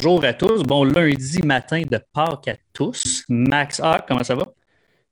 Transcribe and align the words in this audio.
Bonjour 0.00 0.24
à 0.24 0.32
tous. 0.32 0.62
Bon 0.62 0.84
lundi 0.84 1.42
matin 1.42 1.82
de 1.82 1.98
Pâques 2.14 2.46
à 2.46 2.54
tous. 2.72 3.24
Max 3.28 3.80
A, 3.80 3.98
comment 4.06 4.22
ça 4.22 4.36
va? 4.36 4.44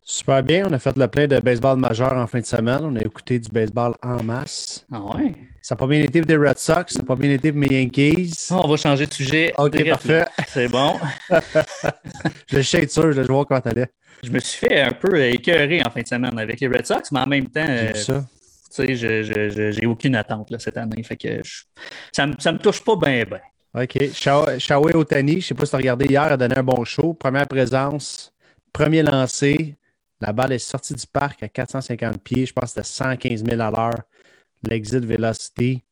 Super 0.01 0.45
bien. 0.45 0.65
On 0.69 0.73
a 0.73 0.79
fait 0.79 0.97
le 0.97 1.09
plein 1.09 1.27
de 1.27 1.41
baseball 1.41 1.77
majeur 1.77 2.13
en 2.13 2.29
fin 2.29 2.39
de 2.39 2.47
semaine. 2.47 2.79
On 2.83 2.95
a 2.95 3.01
écouté 3.01 3.41
du 3.41 3.49
baseball 3.49 3.95
en 4.01 4.23
masse. 4.23 4.87
Ah 4.93 5.01
ouais? 5.01 5.35
Ça 5.61 5.75
n'a 5.75 5.79
pas 5.81 5.89
bien 5.89 6.01
été 6.03 6.21
pour 6.21 6.29
des 6.29 6.37
Red 6.37 6.59
Sox, 6.59 6.93
ça 6.93 7.01
n'a 7.01 7.05
pas 7.05 7.17
bien 7.17 7.33
été 7.33 7.51
pour 7.51 7.61
mes 7.63 7.67
Yankees. 7.67 8.47
On 8.53 8.69
va 8.69 8.77
changer 8.77 9.09
de 9.09 9.13
sujet. 9.13 9.53
OK, 9.59 9.89
parfait. 9.89 10.25
C'est 10.47 10.69
bon. 10.69 10.95
je 12.47 12.61
suis 12.61 12.89
sûr, 12.89 13.11
je 13.11 13.23
vais 13.23 13.27
voir 13.27 13.45
comment 13.45 13.61
t'allais. 13.61 13.89
Je 14.23 14.31
me 14.31 14.39
suis 14.39 14.69
fait 14.69 14.83
un 14.83 14.93
peu 14.93 15.21
écœurer 15.21 15.83
en 15.85 15.91
fin 15.91 16.03
de 16.03 16.07
semaine 16.07 16.39
avec 16.39 16.61
les 16.61 16.69
Red 16.69 16.87
Sox, 16.87 17.11
mais 17.11 17.19
en 17.19 17.27
même 17.27 17.49
temps, 17.49 17.67
ça. 17.93 18.25
tu 18.73 18.87
sais, 18.87 18.95
je 18.95 19.81
n'ai 19.81 19.87
aucune 19.87 20.15
attente 20.15 20.49
là, 20.53 20.61
cette 20.61 20.77
année. 20.77 21.03
Fait 21.03 21.17
que 21.17 21.43
ça 22.13 22.25
ne 22.25 22.53
me 22.53 22.59
touche 22.59 22.85
pas 22.85 22.95
bien, 22.95 23.25
bien. 23.25 23.41
OK. 23.75 24.13
Shawe 24.13 24.95
Otani, 24.95 25.33
je 25.33 25.37
ne 25.37 25.41
sais 25.43 25.55
pas 25.55 25.67
si 25.67 25.71
tu 25.71 25.77
as 25.77 25.79
regardé 25.79 26.07
hier, 26.07 26.23
a 26.23 26.37
donné 26.37 26.57
un 26.57 26.63
bon 26.63 26.85
show. 26.85 27.15
Première 27.15 27.47
présence, 27.47 28.33
premier 28.73 29.03
lancé. 29.03 29.77
La 30.21 30.33
balle 30.33 30.53
est 30.53 30.59
sortie 30.59 30.95
du 30.95 31.07
parc 31.07 31.43
à 31.43 31.49
450 31.49 32.23
pieds. 32.23 32.47
Je 32.47 32.53
pense 32.53 32.75
que 32.75 32.83
c'était 32.83 32.87
115 32.87 33.45
000 33.45 33.61
à 33.61 33.71
l'heure. 33.71 34.03
L'exit 34.63 35.05
velocity. 35.05 35.85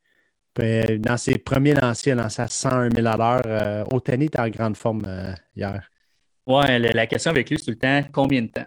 dans 0.57 1.17
ses 1.19 1.39
premiers 1.39 1.75
lancers, 1.75 2.15
il 2.15 2.19
a 2.19 2.23
lancé 2.23 2.41
à 2.41 2.49
101 2.49 2.91
000 2.91 3.07
à 3.07 3.17
l'heure. 3.17 3.43
Euh, 3.47 3.85
Otani 3.93 4.27
était 4.27 4.41
en 4.41 4.49
grande 4.49 4.77
forme 4.77 5.03
euh, 5.07 5.35
hier. 5.55 5.91
Ouais, 6.47 6.79
la, 6.79 7.07
question 7.07 7.31
avec 7.31 7.51
lui, 7.51 7.59
c'est 7.59 7.65
tout 7.65 7.71
le 7.71 7.77
temps 7.79 8.09
combien 8.13 8.43
de 8.43 8.49
temps? 8.49 8.65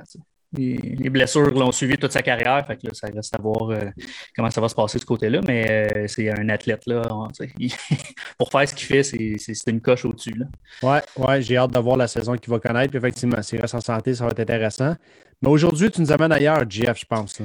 Les, 0.54 1.10
blessures 1.10 1.52
l'ont 1.52 1.72
suivi 1.72 1.98
toute 1.98 2.12
sa 2.12 2.22
carrière, 2.22 2.66
fait 2.66 2.78
que 2.78 2.94
ça 2.96 3.08
reste 3.14 3.36
à 3.38 3.42
voir 3.42 3.70
euh, 3.70 3.90
comment 4.36 4.50
ça 4.50 4.62
va 4.62 4.70
se 4.70 4.76
passer 4.76 4.98
de 4.98 5.02
ce 5.02 5.06
côté-là, 5.06 5.42
mais 5.46 5.92
euh, 5.96 6.08
c'est 6.08 6.30
un 6.30 6.48
athlète 6.50 6.84
là. 6.86 7.02
pour 8.38 8.50
faire 8.52 8.68
ce 8.68 8.74
qu'il 8.74 8.88
fait, 8.88 9.04
c'est 9.04 9.72
une 9.72 9.82
coche 9.82 10.06
au-dessus. 10.06 10.42
Oui, 10.82 10.98
ouais, 11.18 11.42
j'ai 11.42 11.58
hâte 11.58 11.72
de 11.72 11.80
voir 11.80 11.98
la 11.98 12.08
saison 12.08 12.36
qu'il 12.36 12.50
va 12.50 12.60
connaître. 12.60 12.92
Puis 12.92 12.98
effectivement, 12.98 13.42
s'il 13.42 13.60
reste 13.60 13.76
en 13.76 13.82
santé, 13.82 14.14
ça 14.14 14.24
va 14.24 14.32
être 14.32 14.40
intéressant. 14.40 14.96
Mais 15.42 15.50
aujourd'hui, 15.50 15.92
tu 15.92 16.02
nous 16.02 16.12
amènes 16.12 16.32
ailleurs, 16.32 16.64
Jeff, 16.70 16.98
je 17.00 17.06
pense. 17.06 17.40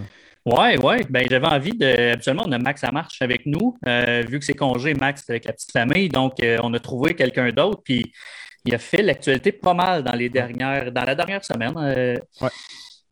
Oui, 0.44 0.76
oui. 0.82 0.96
Ben, 1.10 1.26
j'avais 1.28 1.46
envie 1.46 1.72
de. 1.76 2.12
Habituellement, 2.12 2.44
on 2.46 2.52
a 2.52 2.58
Max 2.58 2.82
à 2.84 2.92
marche 2.92 3.20
avec 3.20 3.46
nous. 3.46 3.76
Euh, 3.86 4.24
vu 4.28 4.38
que 4.38 4.44
c'est 4.44 4.54
congé, 4.54 4.94
Max, 4.94 5.28
avec 5.28 5.44
la 5.44 5.52
petite 5.52 5.72
famille. 5.72 6.08
Donc, 6.08 6.34
on 6.62 6.72
a 6.72 6.78
trouvé 6.78 7.14
quelqu'un 7.14 7.50
d'autre. 7.50 7.80
Puis, 7.84 8.12
il 8.64 8.74
a 8.74 8.78
fait 8.78 9.02
l'actualité 9.02 9.50
pas 9.52 9.74
mal 9.74 10.04
dans 10.04 10.14
les 10.14 10.28
dernières, 10.28 10.90
dans 10.92 11.04
la 11.04 11.14
dernière 11.14 11.44
semaine. 11.44 11.74
ouais. 11.76 12.50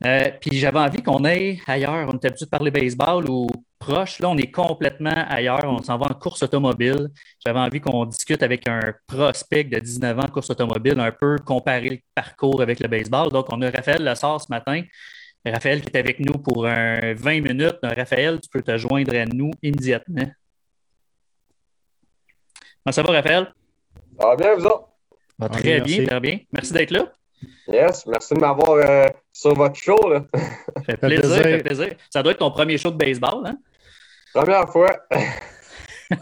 Euh, 0.05 0.31
puis 0.41 0.57
j'avais 0.59 0.79
envie 0.79 1.03
qu'on 1.03 1.25
aille 1.25 1.61
ailleurs. 1.67 2.09
On 2.09 2.17
était 2.17 2.29
habitué 2.29 2.47
de 2.47 2.51
parler 2.51 2.71
baseball 2.71 3.29
ou 3.29 3.49
proche. 3.79 4.19
Là, 4.21 4.31
on 4.31 4.37
est 4.39 4.51
complètement 4.51 5.27
ailleurs. 5.29 5.65
On 5.65 5.83
s'en 5.83 5.99
va 5.99 6.07
en 6.11 6.15
course 6.15 6.43
automobile. 6.43 7.09
J'avais 7.45 7.59
envie 7.59 7.81
qu'on 7.81 8.07
discute 8.07 8.43
avec 8.43 8.67
un 8.67 8.95
prospect 9.07 9.65
de 9.65 9.79
19 9.79 10.19
ans 10.19 10.23
en 10.23 10.29
course 10.29 10.51
automobile, 10.51 10.99
un 11.01 11.13
peu 11.13 11.37
comparer 11.45 11.91
le 11.91 11.99
parcours 12.15 12.63
avec 12.63 12.81
le 12.81 12.89
baseball. 12.89 13.31
Donc, 13.31 13.47
on 13.53 13.61
a 13.61 13.71
Raphaël 13.71 14.03
Lessard 14.03 14.41
ce 14.41 14.47
matin. 14.49 14.83
Raphaël 15.45 15.83
qui 15.83 15.89
est 15.89 15.99
avec 15.99 16.21
nous 16.21 16.35
pour 16.35 16.67
un 16.67 17.15
20 17.15 17.41
minutes. 17.43 17.79
Raphaël, 17.83 18.41
tu 18.41 18.49
peux 18.49 18.63
te 18.63 18.77
joindre 18.79 19.15
à 19.15 19.27
nous 19.27 19.51
immédiatement. 19.63 20.31
Comment 22.85 22.93
ça 22.93 23.03
va, 23.03 23.13
Raphaël? 23.13 23.53
Ça 24.19 24.27
va 24.27 24.37
bien, 24.37 24.55
vous 24.55 24.65
autres? 24.65 24.87
très 25.53 25.81
bien, 25.81 26.05
très 26.07 26.21
bien. 26.21 26.39
Merci 26.53 26.73
d'être 26.73 26.91
là. 26.91 27.13
Yes, 27.69 28.07
merci 28.07 28.35
de 28.35 28.41
m'avoir 28.41 28.73
euh, 28.73 29.07
sur 29.33 29.55
votre 29.55 29.77
show. 29.77 29.99
Là. 30.09 30.25
Ça 30.77 30.83
fait 30.83 30.97
plaisir, 30.97 31.29
ça 31.29 31.43
fait 31.43 31.63
plaisir. 31.63 31.95
Ça 32.11 32.23
doit 32.23 32.33
être 32.33 32.39
ton 32.39 32.51
premier 32.51 32.79
show 32.79 32.91
de 32.91 32.97
baseball, 32.97 33.47
hein? 33.47 33.57
Première 34.33 34.69
fois. 34.69 34.97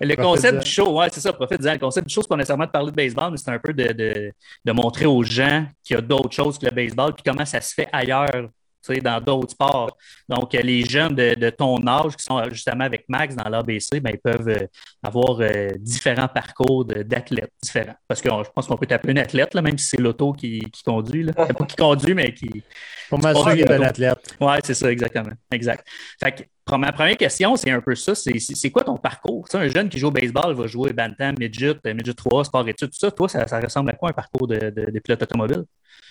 le 0.00 0.14
concept 0.16 0.64
du 0.64 0.70
show, 0.70 0.98
ouais, 0.98 1.08
c'est 1.12 1.20
ça, 1.20 1.32
profite 1.32 1.62
Le 1.62 1.78
concept 1.78 2.08
du 2.08 2.14
show, 2.14 2.22
c'est 2.22 2.28
pas 2.28 2.36
nécessairement 2.36 2.66
de 2.66 2.70
parler 2.70 2.90
de 2.90 2.96
baseball, 2.96 3.30
mais 3.30 3.36
c'est 3.36 3.50
un 3.50 3.58
peu 3.58 3.72
de, 3.72 3.92
de, 3.92 4.32
de, 4.64 4.72
montrer 4.72 5.06
aux 5.06 5.22
gens 5.22 5.66
qu'il 5.84 5.94
y 5.96 5.98
a 5.98 6.02
d'autres 6.02 6.32
choses 6.32 6.58
que 6.58 6.66
le 6.66 6.72
baseball, 6.72 7.14
puis 7.14 7.22
comment 7.24 7.44
ça 7.44 7.60
se 7.60 7.74
fait 7.74 7.88
ailleurs 7.92 8.50
dans 8.96 9.20
d'autres 9.20 9.50
sports. 9.50 9.96
Donc, 10.28 10.52
les 10.52 10.84
jeunes 10.84 11.14
de, 11.14 11.50
ton 11.50 11.86
âge 11.86 12.16
qui 12.16 12.24
sont 12.24 12.42
justement 12.50 12.84
avec 12.84 13.04
Max 13.08 13.34
dans 13.34 13.48
l'ABC, 13.48 14.00
ben, 14.00 14.10
ils 14.12 14.18
peuvent 14.18 14.48
euh, 14.48 14.66
avoir 15.02 15.40
euh, 15.40 15.70
différents 15.78 16.28
parcours 16.28 16.84
d'athlètes 16.84 17.52
différents. 17.62 17.96
Parce 18.06 18.20
que 18.20 18.28
je 18.28 18.50
pense 18.54 18.66
qu'on 18.66 18.76
peut 18.76 18.86
t'appeler 18.86 19.14
un 19.14 19.22
athlète, 19.22 19.54
là, 19.54 19.62
même 19.62 19.78
si 19.78 19.86
c'est 19.86 20.00
l'auto 20.00 20.32
qui, 20.32 20.60
conduit. 20.84 21.22
Là. 21.22 21.32
Pas 21.58 21.64
qui 21.64 21.76
conduit, 21.76 22.14
mais 22.14 22.32
qui. 22.32 22.62
Pour 23.08 23.20
m'assurer 23.20 23.56
qu'il 23.56 23.62
est 23.62 23.72
un 23.72 23.82
athlète. 23.82 24.36
Oui, 24.40 24.54
c'est 24.64 24.74
ça, 24.74 24.90
exactement. 24.90 25.32
Exact. 25.50 25.86
Fait 26.20 26.48
ma 26.76 26.92
première 26.92 27.16
question, 27.16 27.56
c'est 27.56 27.70
un 27.70 27.80
peu 27.80 27.94
ça. 27.94 28.14
C'est 28.14 28.70
quoi 28.70 28.84
ton 28.84 28.96
parcours? 28.96 29.46
un 29.54 29.68
jeune 29.68 29.88
qui 29.88 29.98
joue 29.98 30.08
au 30.08 30.10
baseball 30.10 30.54
va 30.54 30.66
jouer 30.66 30.92
Bantam, 30.92 31.34
Midget, 31.38 31.76
Midget 31.84 32.14
3, 32.14 32.44
sport 32.44 32.68
études, 32.68 32.90
tout 32.90 32.98
ça. 32.98 33.10
Toi, 33.10 33.28
ça, 33.28 33.60
ressemble 33.60 33.90
à 33.90 33.92
quoi 33.94 34.10
un 34.10 34.12
parcours 34.12 34.46
de, 34.46 34.70
de, 34.70 34.98
pilote 34.98 35.22
automobile? 35.22 35.64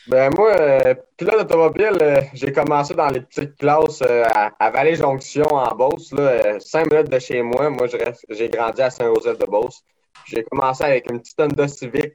Ben 0.07 0.31
moi, 0.35 0.55
euh, 0.57 0.95
pilote 1.17 1.41
automobile, 1.41 1.97
euh, 2.01 2.21
j'ai 2.33 2.51
commencé 2.51 2.93
dans 2.95 3.09
les 3.09 3.21
petites 3.21 3.57
classes 3.57 4.01
euh, 4.01 4.23
à, 4.57 4.69
Vallée-Jonction 4.71 5.45
en 5.45 5.75
Beauce, 5.75 6.13
là, 6.13 6.59
cinq 6.59 6.91
minutes 6.91 7.11
de 7.11 7.19
chez 7.19 7.41
moi. 7.41 7.69
Moi, 7.69 7.87
j'ai 8.29 8.49
grandi 8.49 8.81
à 8.81 8.89
Saint-Joseph 8.89 9.37
de 9.37 9.45
Beauce. 9.45 9.83
J'ai 10.25 10.43
commencé 10.43 10.83
avec 10.83 11.11
une 11.11 11.19
petite 11.19 11.39
Honda 11.39 11.67
Civic, 11.67 12.13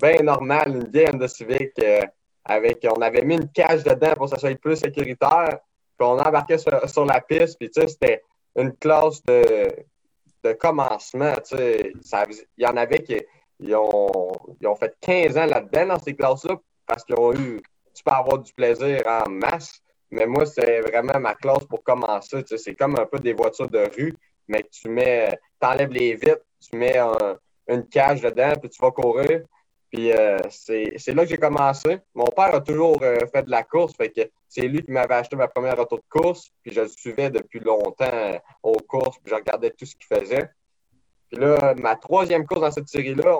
bien 0.00 0.22
normale, 0.22 0.76
une 0.76 0.90
vieille 0.90 1.08
Honda 1.12 1.28
Civic. 1.28 1.72
avec, 2.44 2.86
on 2.90 3.00
avait 3.00 3.22
mis 3.22 3.34
une 3.34 3.48
cage 3.48 3.84
dedans 3.84 4.14
pour 4.14 4.26
que 4.26 4.30
ça 4.30 4.38
soit 4.38 4.54
plus 4.60 4.76
sécuritaire. 4.76 5.58
Puis 5.98 6.06
on 6.06 6.18
embarquait 6.18 6.58
sur, 6.58 7.04
la 7.04 7.20
piste, 7.20 7.58
puis 7.58 7.70
c'était 7.74 8.22
une 8.56 8.72
classe 8.76 9.22
de, 9.24 9.68
de 10.44 10.52
commencement. 10.52 11.34
Il 11.52 11.92
y 12.58 12.66
en 12.66 12.76
avait 12.76 13.02
qui 13.02 13.20
ils 13.60 13.74
ont, 13.74 14.32
ils 14.60 14.66
ont 14.66 14.76
fait 14.76 14.94
15 15.00 15.36
ans 15.36 15.46
là-dedans 15.46 15.86
dans 15.86 15.98
ces 15.98 16.14
classes-là 16.14 16.56
parce 16.86 17.04
qu'ils 17.04 17.18
ont 17.18 17.32
eu. 17.34 17.60
Tu 17.94 18.04
peux 18.04 18.12
avoir 18.12 18.38
du 18.38 18.52
plaisir 18.52 19.02
en 19.06 19.28
masse, 19.28 19.80
mais 20.10 20.26
moi, 20.26 20.46
c'est 20.46 20.80
vraiment 20.80 21.18
ma 21.18 21.34
classe 21.34 21.64
pour 21.64 21.82
commencer. 21.82 22.44
C'est 22.56 22.74
comme 22.74 22.96
un 22.98 23.06
peu 23.06 23.18
des 23.18 23.32
voitures 23.32 23.68
de 23.68 23.90
rue, 23.96 24.14
mais 24.46 24.64
tu 24.70 24.88
mets, 24.88 25.36
enlèves 25.60 25.90
les 25.90 26.14
vitres, 26.14 26.44
tu 26.60 26.76
mets 26.76 26.98
une 27.66 27.86
cage 27.88 28.22
dedans, 28.22 28.52
puis 28.60 28.70
tu 28.70 28.80
vas 28.80 28.92
courir. 28.92 29.42
Puis 29.90 30.12
euh, 30.12 30.38
c'est 30.50 31.14
là 31.14 31.24
que 31.24 31.30
j'ai 31.30 31.38
commencé. 31.38 31.98
Mon 32.14 32.26
père 32.26 32.54
a 32.54 32.60
toujours 32.60 32.98
euh, 33.02 33.20
fait 33.32 33.42
de 33.44 33.50
la 33.50 33.62
course, 33.62 33.96
fait 33.96 34.30
c'est 34.48 34.68
lui 34.68 34.82
qui 34.82 34.90
m'avait 34.90 35.14
acheté 35.14 35.34
ma 35.34 35.48
première 35.48 35.78
auto 35.78 35.96
de 35.96 36.02
course, 36.10 36.50
puis 36.62 36.74
je 36.74 36.82
le 36.82 36.88
suivais 36.88 37.30
depuis 37.30 37.60
longtemps 37.60 38.04
euh, 38.12 38.38
aux 38.62 38.76
courses, 38.76 39.18
puis 39.18 39.30
je 39.30 39.34
regardais 39.34 39.70
tout 39.70 39.86
ce 39.86 39.96
qu'il 39.96 40.06
faisait. 40.06 40.50
Puis 41.30 41.40
là, 41.40 41.74
ma 41.78 41.96
troisième 41.96 42.46
course 42.46 42.60
dans 42.60 42.70
cette 42.70 42.88
série-là, 42.88 43.38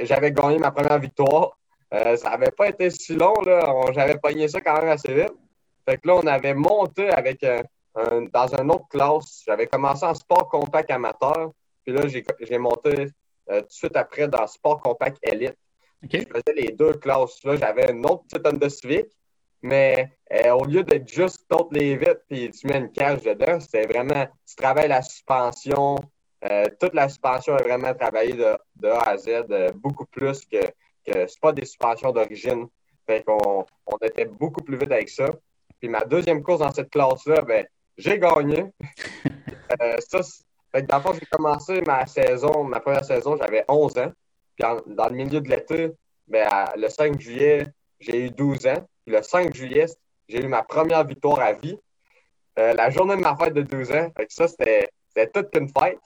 j'avais 0.00 0.32
gagné 0.32 0.58
ma 0.58 0.70
première 0.70 0.98
victoire. 0.98 1.56
ça 1.90 2.30
n'avait 2.30 2.50
pas 2.50 2.68
été 2.68 2.90
si 2.90 3.14
long, 3.14 3.34
là. 3.42 3.64
j'avais 3.92 4.18
pogné 4.18 4.48
ça 4.48 4.60
quand 4.60 4.74
même 4.74 4.88
assez 4.88 5.14
vite. 5.14 5.34
Fait 5.88 5.98
que 5.98 6.08
là, 6.08 6.16
on 6.16 6.26
avait 6.26 6.54
monté 6.54 7.08
avec 7.10 7.46
dans 7.94 8.54
une 8.58 8.70
autre 8.72 8.88
classe. 8.90 9.44
J'avais 9.46 9.68
commencé 9.68 10.04
en 10.04 10.14
sport 10.14 10.48
compact 10.48 10.90
amateur, 10.90 11.52
puis 11.84 11.94
là, 11.94 12.02
j'ai 12.08 12.58
monté 12.58 13.06
tout 13.48 13.54
de 13.54 13.66
suite 13.68 13.96
après 13.96 14.28
dans 14.28 14.46
Sport 14.46 14.80
Compact 14.80 15.18
Elite. 15.22 15.56
Je 16.02 16.18
faisais 16.18 16.54
les 16.54 16.72
deux 16.72 16.94
classes. 16.94 17.42
Là, 17.44 17.56
j'avais 17.56 17.90
une 17.90 18.04
autre 18.06 18.24
petite 18.24 18.46
Honda 18.46 18.68
Civic, 18.68 19.06
mais 19.62 20.12
euh, 20.32 20.50
au 20.52 20.64
lieu 20.64 20.82
d'être 20.82 21.08
juste 21.08 21.44
toutes 21.48 21.72
les 21.72 21.96
vitres 21.96 22.22
et 22.30 22.50
tu 22.50 22.66
mets 22.66 22.78
une 22.78 22.92
cage 22.92 23.22
dedans, 23.22 23.58
c'était 23.60 23.86
vraiment, 23.86 24.26
tu 24.46 24.56
travailles 24.56 24.88
la 24.88 25.02
suspension. 25.02 25.96
Euh, 26.44 26.64
toute 26.78 26.94
la 26.94 27.08
suspension 27.08 27.56
est 27.56 27.62
vraiment 27.62 27.94
travaillée 27.94 28.34
de, 28.34 28.88
A 28.88 29.08
à 29.08 29.16
Z, 29.16 29.28
euh, 29.50 29.72
beaucoup 29.74 30.06
plus 30.06 30.44
que, 30.44 30.60
que 31.04 31.26
c'est 31.26 31.40
pas 31.40 31.52
des 31.52 31.64
suspensions 31.64 32.12
d'origine. 32.12 32.66
Fait 33.06 33.24
qu'on 33.24 33.64
on 33.86 33.96
était 34.02 34.26
beaucoup 34.26 34.62
plus 34.62 34.76
vite 34.76 34.92
avec 34.92 35.08
ça. 35.08 35.26
Puis 35.80 35.88
ma 35.88 36.04
deuxième 36.04 36.42
course 36.42 36.60
dans 36.60 36.72
cette 36.72 36.90
classe-là, 36.90 37.42
ben, 37.42 37.66
j'ai 37.96 38.18
gagné. 38.18 38.66
ça, 39.98 40.20
dans 40.82 40.96
le 40.96 41.02
fond, 41.02 41.12
j'ai 41.12 41.26
commencé 41.26 41.80
ma 41.82 42.06
saison, 42.06 42.64
ma 42.64 42.80
première 42.80 43.04
saison, 43.04 43.36
j'avais 43.36 43.64
11 43.68 43.98
ans. 43.98 44.12
Puis 44.56 44.66
dans 44.86 45.08
le 45.08 45.14
milieu 45.14 45.40
de 45.40 45.48
l'été, 45.48 45.92
ben, 46.26 46.48
le 46.76 46.88
5 46.88 47.20
juillet, 47.20 47.66
j'ai 48.00 48.26
eu 48.26 48.30
12 48.30 48.66
ans. 48.66 48.86
Puis 49.04 49.14
le 49.14 49.22
5 49.22 49.54
juillet, 49.54 49.86
j'ai 50.28 50.42
eu 50.42 50.48
ma 50.48 50.62
première 50.62 51.04
victoire 51.04 51.40
à 51.40 51.52
vie. 51.52 51.78
Euh, 52.58 52.72
la 52.72 52.90
journée 52.90 53.16
de 53.16 53.20
ma 53.20 53.36
fête 53.36 53.54
de 53.54 53.62
12 53.62 53.92
ans. 53.92 54.12
Ça, 54.28 54.48
c'était 54.48 54.90
toute 55.32 55.54
une 55.54 55.68
fête. 55.68 56.00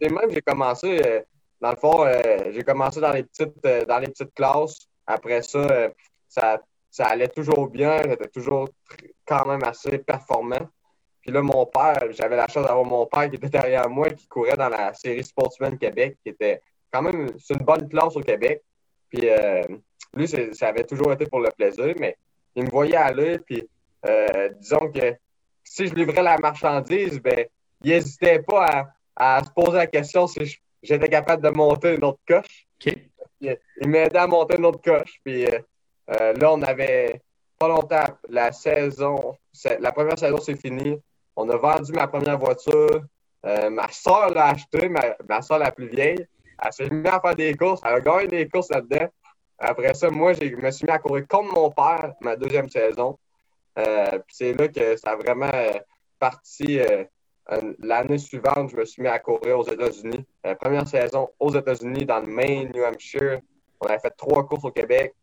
C'est 0.00 0.10
même 0.10 0.30
j'ai 0.30 0.42
commencé, 0.42 1.00
euh, 1.04 1.20
dans 1.60 1.70
le 1.70 1.76
fond, 1.76 2.04
euh, 2.04 2.50
j'ai 2.52 2.62
commencé 2.62 3.00
dans 3.00 3.12
les 3.12 3.24
petites, 3.24 3.62
dans 3.62 3.98
les 3.98 4.08
petites 4.08 4.34
classes. 4.34 4.78
Après 5.06 5.42
ça, 5.42 5.90
ça, 6.28 6.60
ça 6.90 7.06
allait 7.06 7.28
toujours 7.28 7.68
bien. 7.68 8.00
J'étais 8.02 8.28
toujours 8.28 8.68
quand 9.26 9.44
même 9.46 9.62
assez 9.64 9.98
performant. 9.98 10.68
Puis 11.22 11.30
là, 11.30 11.40
mon 11.40 11.64
père, 11.66 12.00
j'avais 12.10 12.36
la 12.36 12.48
chance 12.48 12.66
d'avoir 12.66 12.84
mon 12.84 13.06
père 13.06 13.30
qui 13.30 13.36
était 13.36 13.48
derrière 13.48 13.88
moi, 13.88 14.10
qui 14.10 14.26
courait 14.26 14.56
dans 14.56 14.68
la 14.68 14.92
série 14.92 15.22
Sportsman 15.22 15.78
Québec, 15.78 16.18
qui 16.22 16.30
était 16.30 16.60
quand 16.92 17.00
même 17.00 17.28
c'est 17.38 17.54
une 17.54 17.64
bonne 17.64 17.88
classe 17.88 18.16
au 18.16 18.20
Québec. 18.20 18.62
Puis 19.08 19.28
euh, 19.30 19.62
lui, 20.14 20.28
ça 20.28 20.68
avait 20.68 20.84
toujours 20.84 21.12
été 21.12 21.26
pour 21.26 21.40
le 21.40 21.50
plaisir, 21.56 21.94
mais 21.98 22.16
il 22.56 22.64
me 22.64 22.70
voyait 22.70 22.96
aller, 22.96 23.38
puis 23.38 23.68
euh, 24.06 24.48
disons 24.58 24.90
que 24.90 25.14
si 25.62 25.86
je 25.86 25.94
livrais 25.94 26.22
la 26.22 26.38
marchandise, 26.38 27.20
ben, 27.20 27.46
il 27.84 27.90
n'hésitait 27.90 28.40
pas 28.42 28.92
à, 29.14 29.44
se 29.44 29.50
poser 29.50 29.76
la 29.76 29.86
question 29.86 30.26
si 30.26 30.58
j'étais 30.82 31.08
capable 31.08 31.42
de 31.42 31.50
monter 31.50 31.94
une 31.94 32.04
autre 32.04 32.20
coche. 32.26 32.66
Il, 33.40 33.88
m'aidait 33.88 34.18
à 34.18 34.26
monter 34.26 34.56
une 34.56 34.66
autre 34.66 34.80
coche. 34.82 35.20
Puis 35.24 35.44
là, 36.08 36.52
on 36.52 36.62
avait 36.62 37.22
pas 37.58 37.68
longtemps, 37.68 38.06
la 38.28 38.50
saison, 38.50 39.36
la 39.78 39.92
première 39.92 40.18
saison, 40.18 40.38
c'est 40.38 40.60
fini. 40.60 40.98
On 41.36 41.48
a 41.48 41.56
vendu 41.56 41.92
ma 41.92 42.06
première 42.06 42.38
voiture. 42.38 43.02
ma 43.44 43.88
soeur 43.90 44.30
l'a 44.30 44.48
acheté, 44.48 44.88
ma, 44.88 45.16
ma 45.28 45.42
soeur 45.42 45.58
la 45.58 45.72
plus 45.72 45.88
vieille. 45.88 46.26
Elle 46.64 46.72
s'est 46.72 46.90
mise 46.90 47.12
à 47.12 47.20
faire 47.20 47.34
des 47.34 47.54
courses. 47.54 47.80
Elle 47.84 47.94
a 47.94 48.00
gagné 48.00 48.26
des 48.28 48.48
courses 48.48 48.70
là-dedans. 48.70 49.08
Après 49.58 49.94
ça, 49.94 50.10
moi, 50.10 50.32
je 50.32 50.44
me 50.44 50.70
suis 50.70 50.84
mis 50.84 50.92
à 50.92 50.98
courir 50.98 51.26
comme 51.28 51.48
mon 51.48 51.70
père 51.70 52.14
ma 52.20 52.36
deuxième 52.36 52.68
saison. 52.68 53.18
Euh, 53.78 54.18
c'est 54.28 54.52
là 54.52 54.68
que 54.68 54.96
ça 54.96 55.12
a 55.12 55.16
vraiment 55.16 55.50
euh, 55.52 55.72
parti. 56.18 56.80
Euh, 56.80 57.04
l'année 57.78 58.18
suivante, 58.18 58.70
je 58.70 58.76
me 58.76 58.84
suis 58.84 59.02
mis 59.02 59.08
à 59.08 59.18
courir 59.18 59.58
aux 59.58 59.68
États-Unis. 59.68 60.24
première 60.60 60.86
saison 60.86 61.28
aux 61.38 61.54
États-Unis, 61.54 62.04
dans 62.04 62.20
le 62.20 62.26
Maine, 62.26 62.70
New 62.74 62.84
Hampshire. 62.84 63.40
On 63.80 63.86
avait 63.86 63.98
fait 63.98 64.14
trois 64.16 64.46
courses 64.46 64.64
au 64.64 64.70
Québec. 64.70 65.14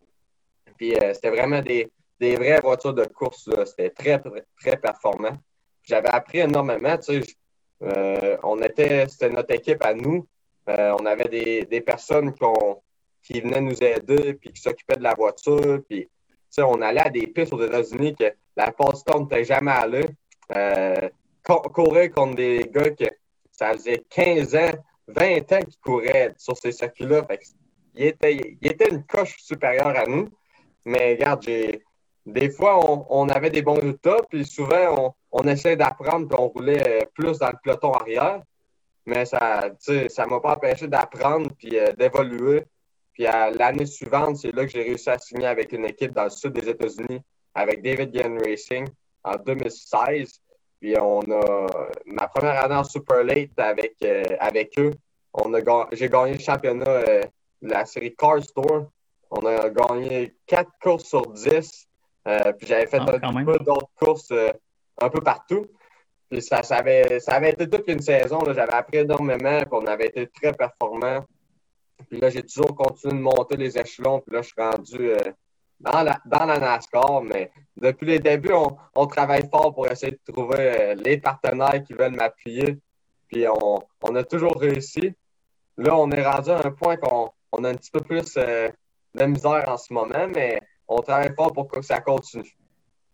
Puis 0.77 0.93
c'était 1.13 1.29
vraiment 1.29 1.61
des, 1.61 1.91
des, 2.19 2.35
vraies 2.35 2.59
voitures 2.61 2.93
de 2.93 3.05
course. 3.05 3.49
C'était 3.65 3.89
très, 3.89 4.21
très 4.59 4.77
performant. 4.77 5.37
J'avais 5.89 6.09
appris 6.09 6.39
énormément. 6.39 6.97
Tu 6.97 7.23
sais, 7.23 8.39
on 8.43 8.61
était, 8.61 9.07
c'était 9.07 9.29
notre 9.29 9.53
équipe 9.53 9.83
à 9.83 9.93
nous. 9.93 10.27
on 10.67 11.05
avait 11.05 11.27
des, 11.27 11.65
des 11.65 11.81
personnes 11.81 12.33
qui 13.23 13.41
venaient 13.41 13.61
nous 13.61 13.83
aider 13.83 14.35
puis 14.35 14.51
qui 14.51 14.61
s'occupaient 14.61 14.97
de 14.97 15.03
la 15.03 15.15
voiture. 15.15 15.81
Puis 15.89 16.07
on 16.59 16.81
allait 16.81 17.01
à 17.01 17.09
des 17.09 17.27
pistes 17.27 17.53
aux 17.53 17.63
États-Unis 17.63 18.15
que 18.15 18.33
la 18.55 18.71
passe 18.71 19.03
temps 19.03 19.21
n'était 19.21 19.45
jamais 19.45 19.71
allé. 19.71 20.05
Euh, 20.55 21.09
courir 21.43 22.11
contre 22.11 22.35
des 22.35 22.69
gars 22.71 22.91
que 22.91 23.05
ça 23.51 23.73
faisait 23.73 24.03
15 24.09 24.55
ans, 24.55 24.71
20 25.07 25.51
ans 25.53 25.59
qu'ils 25.59 25.79
couraient 25.81 26.33
sur 26.37 26.55
ces 26.57 26.71
circuits-là. 26.71 27.27
Il 27.95 28.05
était, 28.05 28.57
il 28.61 28.71
était 28.71 28.89
une 28.89 29.03
coche 29.03 29.37
supérieure 29.39 29.87
à 29.97 30.05
nous. 30.05 30.29
Mais 30.85 31.13
regarde, 31.13 31.45
des 32.33 32.49
fois, 32.49 32.79
on, 33.09 33.29
avait 33.29 33.49
des 33.49 33.61
bons 33.61 33.75
résultats, 33.75 34.17
puis 34.29 34.45
souvent, 34.45 35.15
on, 35.31 35.43
essayait 35.43 35.75
d'apprendre, 35.75 36.27
puis 36.27 36.37
on 36.39 36.47
roulait 36.47 37.07
plus 37.13 37.37
dans 37.39 37.49
le 37.49 37.57
peloton 37.63 37.91
arrière. 37.91 38.41
Mais 39.05 39.25
ça 39.25 39.71
ne 39.89 40.29
m'a 40.29 40.39
pas 40.39 40.53
empêché 40.53 40.87
d'apprendre, 40.87 41.49
puis 41.57 41.79
euh, 41.79 41.91
d'évoluer. 41.93 42.65
Puis 43.13 43.23
l'année 43.23 43.85
suivante, 43.85 44.37
c'est 44.37 44.55
là 44.55 44.65
que 44.65 44.71
j'ai 44.71 44.83
réussi 44.83 45.09
à 45.09 45.17
signer 45.17 45.47
avec 45.47 45.73
une 45.73 45.85
équipe 45.85 46.13
dans 46.13 46.25
le 46.25 46.29
sud 46.29 46.53
des 46.53 46.69
États-Unis, 46.69 47.21
avec 47.53 47.81
David 47.81 48.11
Gann 48.11 48.37
Racing 48.39 48.87
en 49.23 49.35
2016. 49.35 50.39
Puis 50.79 50.95
on 50.97 51.21
a 51.31 51.67
ma 52.05 52.27
première 52.27 52.63
année 52.63 52.75
en 52.75 52.83
Super 52.83 53.23
Late 53.23 53.57
avec, 53.57 53.95
euh, 54.03 54.23
avec 54.39 54.79
eux. 54.79 54.93
On 55.33 55.53
a 55.53 55.87
j'ai 55.91 56.07
gagné 56.07 56.33
le 56.33 56.39
championnat 56.39 56.87
euh, 56.87 57.21
de 57.61 57.69
la 57.69 57.85
série 57.85 58.15
Car 58.15 58.41
Store. 58.41 58.85
On 59.31 59.45
a 59.45 59.69
gagné 59.69 60.35
quatre 60.47 60.71
courses 60.81 61.05
sur 61.05 61.27
10. 61.27 61.88
Euh, 62.29 62.53
puis 62.53 62.67
j'avais 62.67 62.87
fait 62.87 62.99
ah, 63.01 63.17
un 63.23 63.43
peu 63.43 63.57
d'autres 63.59 63.89
courses 63.95 64.31
un 65.01 65.09
peu 65.09 65.21
partout. 65.21 65.65
Puis 66.29 66.41
ça, 66.41 66.61
ça, 66.61 66.77
avait, 66.77 67.19
ça 67.19 67.33
avait 67.33 67.51
été 67.51 67.69
toute 67.69 67.87
une 67.87 68.01
saison. 68.01 68.39
J'avais 68.45 68.73
appris 68.73 68.97
énormément. 68.99 69.59
Puis 69.59 69.71
on 69.71 69.85
avait 69.87 70.07
été 70.07 70.27
très 70.27 70.53
performants. 70.53 71.25
Puis 72.09 72.19
là, 72.19 72.29
j'ai 72.29 72.43
toujours 72.43 72.75
continué 72.75 73.15
de 73.15 73.21
monter 73.21 73.57
les 73.57 73.77
échelons. 73.77 74.19
Puis 74.21 74.35
là, 74.35 74.41
je 74.41 74.47
suis 74.47 74.61
rendu 74.61 75.11
euh, 75.11 75.17
dans, 75.79 76.03
la, 76.03 76.19
dans 76.25 76.45
la 76.45 76.59
NASCAR. 76.59 77.21
Mais 77.23 77.51
depuis 77.77 78.05
les 78.05 78.19
débuts, 78.19 78.53
on, 78.95 79.07
travaille 79.07 79.49
fort 79.49 79.73
pour 79.73 79.87
essayer 79.87 80.11
de 80.11 80.31
trouver 80.31 80.57
euh, 80.59 80.95
les 80.95 81.17
partenaires 81.17 81.83
qui 81.83 81.93
veulent 81.93 82.15
m'appuyer. 82.15 82.77
Puis 83.27 83.45
on, 83.47 84.15
a 84.15 84.23
toujours 84.23 84.59
réussi. 84.59 85.13
Là, 85.77 85.95
on 85.95 86.11
est 86.11 86.25
rendu 86.25 86.51
à 86.51 86.65
un 86.65 86.71
point 86.71 86.97
qu'on 86.97 87.63
a 87.63 87.69
un 87.69 87.75
petit 87.75 87.91
peu 87.91 88.01
plus 88.01 88.37
euh, 88.37 88.69
de 89.15 89.25
misère 89.25 89.65
en 89.67 89.77
ce 89.77 89.93
moment, 89.93 90.27
mais 90.33 90.59
on 90.89 91.01
travaille 91.01 91.33
fort 91.35 91.53
pour 91.53 91.67
que 91.67 91.81
ça 91.81 92.01
continue. 92.01 92.43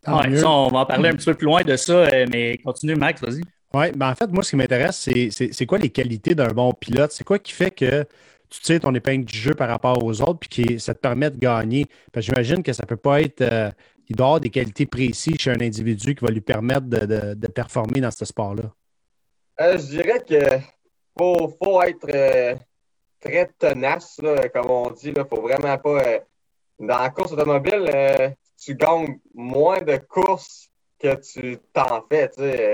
Ouais, 0.08 0.44
on 0.44 0.68
va 0.68 0.80
en 0.80 0.86
parler 0.86 1.10
un 1.10 1.14
petit 1.14 1.26
peu 1.26 1.34
plus 1.34 1.46
loin 1.46 1.64
de 1.64 1.76
ça, 1.76 2.08
mais 2.32 2.58
continue, 2.64 2.96
Max, 2.96 3.22
vas-y. 3.22 3.42
Oui, 3.74 3.92
ben 3.92 4.12
en 4.12 4.16
fait, 4.16 4.28
moi, 4.28 4.42
ce 4.42 4.52
qui 4.52 4.56
m'intéresse, 4.56 5.10
c'est 5.32 5.66
quoi 5.66 5.78
les 5.78 5.90
qualités 5.90 6.34
d'un 6.34 6.54
bon 6.54 6.72
pilote? 6.72 7.12
C'est 7.12 7.26
quoi 7.26 7.40
qui 7.40 7.52
fait 7.52 7.72
que 7.72 8.06
tu 8.50 8.62
tires 8.62 8.80
ton 8.80 8.96
épingle 8.96 9.26
du 9.26 9.38
jeu 9.38 9.54
par 9.54 9.68
rapport 9.68 10.02
aux 10.02 10.22
autres, 10.22 10.40
puis 10.40 10.66
que 10.66 10.78
ça 10.78 10.94
te 10.94 11.00
permet 11.00 11.30
de 11.30 11.38
gagner? 11.38 11.86
J'imagine 12.16 12.64
que 12.64 12.72
ça 12.72 12.84
ne 12.84 12.88
peut 12.88 12.98
pas 12.98 13.22
être. 13.22 13.42
Euh, 13.42 13.70
il 14.08 14.16
doit 14.16 14.28
avoir 14.28 14.40
des 14.40 14.50
qualités 14.50 14.86
précises 14.86 15.38
chez 15.40 15.52
un 15.52 15.60
individu 15.60 16.16
qui 16.16 16.24
va 16.24 16.32
lui 16.32 16.42
permettre 16.42 16.88
de, 16.88 17.48
performer 17.48 18.00
dans 18.00 18.12
ce 18.12 18.24
sport-là. 18.24 18.72
Euh, 19.60 19.78
je 19.78 19.86
dirais 19.88 20.24
que 20.26 20.60
faut, 21.18 21.54
faut 21.62 21.82
être 21.82 22.08
euh, 22.14 22.56
très 23.20 23.50
tenace, 23.58 24.22
comme 24.54 24.70
on 24.70 24.92
dit. 24.92 25.10
Il 25.10 25.18
ne 25.18 25.24
faut 25.24 25.42
vraiment 25.42 25.78
pas. 25.78 26.02
Dans 26.80 27.00
la 27.00 27.10
course 27.10 27.32
automobile, 27.32 28.36
tu 28.58 28.76
gagnes 28.76 29.20
moins 29.34 29.82
de 29.82 29.98
courses 29.98 30.70
que 31.00 31.16
tu 31.16 31.58
t'en 31.74 32.04
fais. 32.10 32.30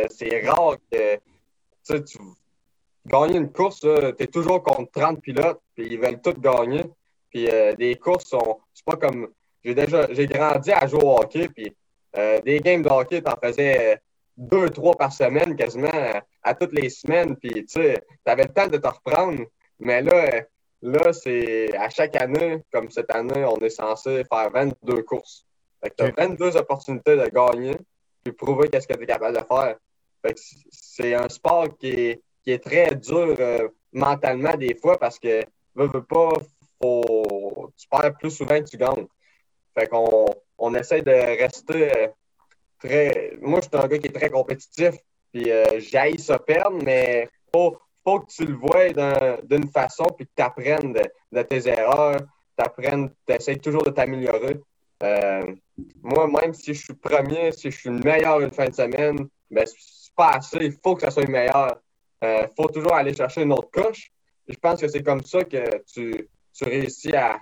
C'est 0.10 0.48
rare 0.48 0.78
que 0.92 1.20
tu 2.00 2.18
gagner 3.06 3.38
une 3.38 3.52
course, 3.52 3.80
tu 3.80 3.88
es 3.88 4.28
toujours 4.28 4.64
contre 4.64 4.92
30 4.92 5.22
pilotes, 5.22 5.62
puis 5.76 5.88
ils 5.92 6.00
veulent 6.00 6.22
tous 6.22 6.40
gagner. 6.40 6.84
Puis 7.30 7.50
euh, 7.50 7.74
des 7.76 7.96
courses 7.96 8.26
sont. 8.26 8.60
C'est 8.74 8.86
pas 8.86 8.98
comme. 8.98 9.30
J'ai 9.64 9.76
déjà 9.76 10.08
j'ai 10.12 10.28
grandi 10.28 10.72
à 10.72 10.88
jouer 10.88 11.04
au 11.04 11.20
hockey, 11.20 11.48
puis 11.48 11.76
euh, 12.18 12.42
des 12.42 12.60
games 12.60 12.82
de 12.82 12.90
hockey, 12.90 13.22
t'en 13.22 13.36
faisais 13.42 14.00
deux, 14.36 14.70
trois 14.70 14.96
par 14.96 15.14
semaine, 15.14 15.56
quasiment 15.56 15.90
à, 16.44 16.54
toutes 16.54 16.74
les 16.74 16.90
semaines. 16.90 17.36
Puis 17.38 17.66
tu 17.66 17.68
sais, 17.68 18.04
t'avais 18.24 18.44
le 18.44 18.54
temps 18.54 18.68
de 18.68 18.78
te 18.78 18.88
reprendre. 18.88 19.44
Mais 19.80 20.02
là, 20.02 20.44
là, 20.82 21.14
c'est 21.14 21.76
à 21.78 21.90
chaque 21.90 22.16
année, 22.16 22.64
comme 22.72 22.90
cette 22.90 23.14
année, 23.14 23.46
on 23.46 23.58
est 23.58 23.70
censé 23.70 24.24
faire 24.32 24.50
22 24.52 25.04
courses. 25.04 25.46
Fait 25.84 25.90
que 25.90 25.96
t'as 25.96 26.12
22 26.12 26.58
opportunités 26.58 27.16
de 27.16 27.28
gagner, 27.28 27.76
puis 28.24 28.34
prouver 28.34 28.70
qu'est-ce 28.70 28.88
que 28.88 28.94
tu 28.94 29.04
es 29.04 29.08
capable 29.08 29.38
de 29.38 29.44
faire. 29.44 29.76
Fait 30.24 30.34
que 30.34 30.40
c'est 30.70 31.14
un 31.16 31.30
sport 31.30 31.76
qui 31.78 31.90
est 31.90 32.22
qui 32.44 32.52
est 32.52 32.64
très 32.64 32.96
dur 32.96 33.36
euh, 33.40 33.68
mentalement 33.94 34.56
des 34.56 34.76
fois 34.76 34.98
parce 34.98 35.20
que 35.20 35.44
veux, 35.76 35.88
veux 35.88 36.04
pas, 36.04 36.32
faut, 36.82 37.72
tu 37.78 37.88
perds 37.88 38.18
plus 38.18 38.32
souvent 38.32 38.60
que 38.60 38.70
tu 38.70 38.78
gagnes. 38.78 39.08
Fait 39.78 39.88
qu'on 39.88 40.26
on 40.58 40.76
essaie 40.76 41.02
de 41.02 41.12
rester 41.12 41.92
euh, 41.98 42.08
très. 42.80 43.38
Moi, 43.42 43.62
je 43.62 43.68
suis 43.68 43.86
un 43.86 43.88
gars 43.88 43.98
qui 43.98 44.08
est 44.08 44.16
très 44.20 44.30
compétitif. 44.30 44.96
Puis 45.32 45.50
euh, 45.50 45.80
j'aille 45.80 46.20
ça 46.20 46.40
perdre, 46.40 46.78
mais 46.84 47.30
faut, 47.54 47.78
faut 48.04 48.20
que 48.22 48.32
tu 48.32 48.46
le 48.46 48.56
vois 48.56 48.90
d'une 49.44 49.68
façon 49.70 50.06
puis 50.16 50.26
que 50.26 50.32
tu 50.36 50.44
apprennes 50.44 50.94
de, 50.94 51.42
tes 51.44 51.68
erreurs. 51.68 52.20
Tu 52.58 53.34
essaies 53.34 53.56
toujours 53.58 53.84
de 53.84 53.92
t'améliorer. 53.92 54.60
moi, 56.04 56.28
même 56.28 56.54
si 56.54 56.74
je 56.74 56.84
suis 56.84 56.94
premier, 56.94 57.52
si 57.52 57.72
je 57.72 57.78
suis 57.78 57.90
le 57.90 58.00
meilleur 58.00 58.40
une 58.42 58.52
fin 58.52 58.68
de 58.68 58.76
semaine, 58.76 59.28
ben, 59.50 59.66
c'est 59.66 60.16
pas 60.16 60.32
assez. 60.32 60.58
Il 60.62 60.78
faut 60.84 60.96
que 60.96 61.02
ça 61.02 61.12
soit 61.12 61.24
le 61.24 61.32
meilleur. 61.32 61.82
Il 62.22 62.28
euh, 62.28 62.48
faut 62.56 62.68
toujours 62.68 62.94
aller 62.94 63.14
chercher 63.14 63.42
une 63.42 63.52
autre 63.52 63.72
coche. 63.72 64.12
je 64.48 64.56
pense 64.56 64.80
que 64.80 64.88
c'est 64.88 65.04
comme 65.04 65.24
ça 65.24 65.44
que 65.44 65.84
tu, 65.92 66.30
réussis 66.62 67.16
à, 67.16 67.40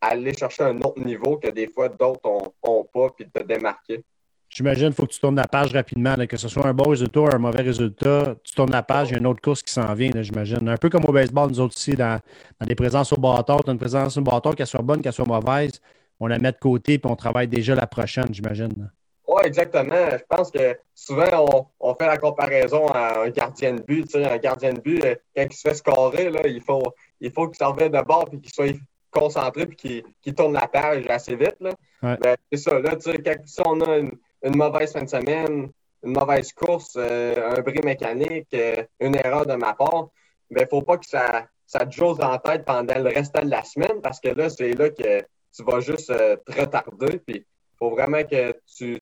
aller 0.00 0.32
chercher 0.32 0.62
un 0.64 0.78
autre 0.78 1.00
niveau 1.04 1.36
que 1.36 1.48
des 1.48 1.68
fois 1.68 1.88
d'autres 1.88 2.20
n'ont 2.64 2.84
pas, 2.84 3.10
puis 3.10 3.28
te 3.28 3.42
démarquer. 3.42 4.02
J'imagine 4.48 4.86
qu'il 4.86 4.94
faut 4.94 5.06
que 5.06 5.12
tu 5.12 5.20
tournes 5.20 5.36
la 5.36 5.48
page 5.48 5.72
rapidement, 5.72 6.14
que 6.26 6.36
ce 6.36 6.48
soit 6.48 6.66
un 6.66 6.72
bon 6.72 6.88
résultat 6.88 7.20
ou 7.20 7.26
un 7.26 7.38
mauvais 7.38 7.62
résultat. 7.62 8.36
Tu 8.42 8.54
tournes 8.54 8.70
la 8.70 8.82
page, 8.82 9.10
il 9.10 9.12
y 9.12 9.14
a 9.16 9.18
une 9.18 9.26
autre 9.26 9.42
course 9.42 9.62
qui 9.62 9.72
s'en 9.72 9.92
vient, 9.94 10.10
j'imagine. 10.22 10.68
Un 10.68 10.76
peu 10.76 10.88
comme 10.88 11.04
au 11.04 11.12
baseball, 11.12 11.50
nous 11.50 11.60
autres 11.60 11.76
ici, 11.76 11.94
dans, 11.94 12.20
dans 12.60 12.66
des 12.66 12.74
présences 12.74 13.12
au 13.12 13.16
bâton. 13.16 13.58
Tu 13.58 13.70
as 13.70 13.72
une 13.72 13.78
présence 13.78 14.16
au 14.16 14.22
bâton, 14.22 14.52
qu'elle 14.52 14.66
soit 14.66 14.82
bonne, 14.82 15.02
qu'elle 15.02 15.12
soit 15.12 15.26
mauvaise, 15.26 15.80
on 16.20 16.26
la 16.26 16.38
met 16.38 16.52
de 16.52 16.58
côté 16.58 16.98
puis 16.98 17.10
on 17.10 17.16
travaille 17.16 17.48
déjà 17.48 17.74
la 17.74 17.86
prochaine, 17.86 18.28
j'imagine. 18.30 18.90
Oui, 19.28 19.42
exactement. 19.44 20.10
Je 20.12 20.24
pense 20.28 20.50
que 20.50 20.78
souvent, 20.94 21.66
on, 21.80 21.94
fait 21.94 22.06
la 22.06 22.16
comparaison 22.16 22.86
à 22.88 23.24
un 23.24 23.30
gardien 23.30 23.74
de 23.74 23.82
but. 23.82 24.14
un 24.14 24.38
gardien 24.38 24.72
de 24.72 24.80
but, 24.80 25.04
euh, 25.04 25.14
quand 25.34 25.46
il 25.50 25.52
se 25.56 25.68
fait 25.68 25.74
scorer, 25.74 26.30
là, 26.30 26.40
il 26.46 26.62
faut 26.62 26.82
il 27.20 27.32
faut 27.32 27.48
qu'il 27.48 27.56
s'en 27.56 27.72
de 27.72 28.04
bord 28.04 28.28
et 28.32 28.38
qu'il 28.38 28.52
soit 28.52 28.72
concentré 29.10 29.62
et 29.62 30.04
qu'il 30.22 30.34
tourne 30.34 30.52
la 30.52 30.68
page 30.68 31.04
assez 31.08 31.34
vite. 31.34 31.56
Ben, 32.02 32.36
c'est 32.52 32.58
ça. 32.58 32.78
Là, 32.78 32.92
quand, 32.94 33.36
si 33.46 33.60
on 33.66 33.80
a 33.80 33.98
une, 33.98 34.12
mauvaise 34.54 34.92
fin 34.92 35.02
de 35.02 35.08
semaine, 35.08 35.70
une 36.04 36.12
mauvaise 36.12 36.52
course, 36.52 36.94
euh, 36.96 37.56
un 37.56 37.60
bris 37.62 37.80
mécanique, 37.82 38.48
euh, 38.54 38.84
une 39.00 39.16
erreur 39.16 39.46
de 39.46 39.54
ma 39.54 39.74
part, 39.74 40.08
il 40.50 40.58
ne 40.58 40.66
faut 40.66 40.82
pas 40.82 40.98
que 40.98 41.06
ça, 41.06 41.46
ça 41.66 41.86
te 41.86 41.90
jose 41.92 42.18
dans 42.18 42.30
la 42.30 42.38
tête 42.38 42.64
pendant 42.64 42.98
le 42.98 43.08
restant 43.08 43.42
de 43.42 43.50
la 43.50 43.64
semaine 43.64 44.00
parce 44.02 44.20
que 44.20 44.28
là, 44.28 44.48
c'est 44.48 44.72
là 44.72 44.90
que 44.90 45.20
tu 45.20 45.64
vas 45.64 45.80
juste 45.80 46.08
te 46.08 46.60
retarder. 46.60 47.20
il 47.28 47.44
faut 47.78 47.90
vraiment 47.90 48.22
que 48.22 48.52
tu 48.76 49.00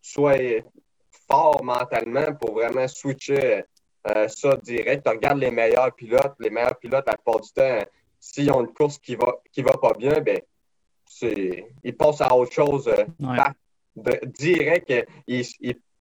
sois 0.00 0.62
fort 1.28 1.62
mentalement 1.62 2.32
pour 2.40 2.54
vraiment 2.54 2.88
switcher 2.88 3.64
euh, 4.06 4.28
ça 4.28 4.56
direct. 4.56 5.04
Tu 5.04 5.10
regardes 5.10 5.38
les 5.38 5.50
meilleurs 5.50 5.94
pilotes. 5.94 6.34
Les 6.38 6.50
meilleurs 6.50 6.78
pilotes, 6.78 7.04
la 7.06 7.14
plupart 7.14 7.40
du 7.40 7.50
temps, 7.50 7.78
s'ils 8.20 8.50
ont 8.50 8.60
une 8.60 8.72
course 8.72 8.98
qui 8.98 9.16
va, 9.16 9.34
qui 9.52 9.62
va 9.62 9.72
pas 9.72 9.92
bien, 9.92 10.20
ben, 10.20 10.40
ils 11.22 11.96
passent 11.96 12.20
à 12.20 12.34
autre 12.34 12.52
chose 12.52 12.90
euh, 14.06 14.26
direct. 14.26 14.92
Ils, 15.26 15.46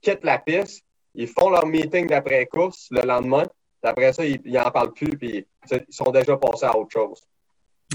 quittent 0.01 0.23
la 0.23 0.37
piste, 0.37 0.83
ils 1.15 1.27
font 1.27 1.49
leur 1.49 1.65
meeting 1.65 2.07
d'après-course 2.07 2.87
le 2.91 3.01
lendemain. 3.01 3.45
après 3.81 4.13
ça, 4.13 4.23
ils 4.25 4.39
n'en 4.45 4.69
parlent 4.69 4.93
plus, 4.93 5.17
puis 5.17 5.45
ils 5.71 5.85
sont 5.89 6.11
déjà 6.11 6.37
passés 6.37 6.65
à 6.65 6.77
autre 6.77 6.91
chose. 6.91 7.19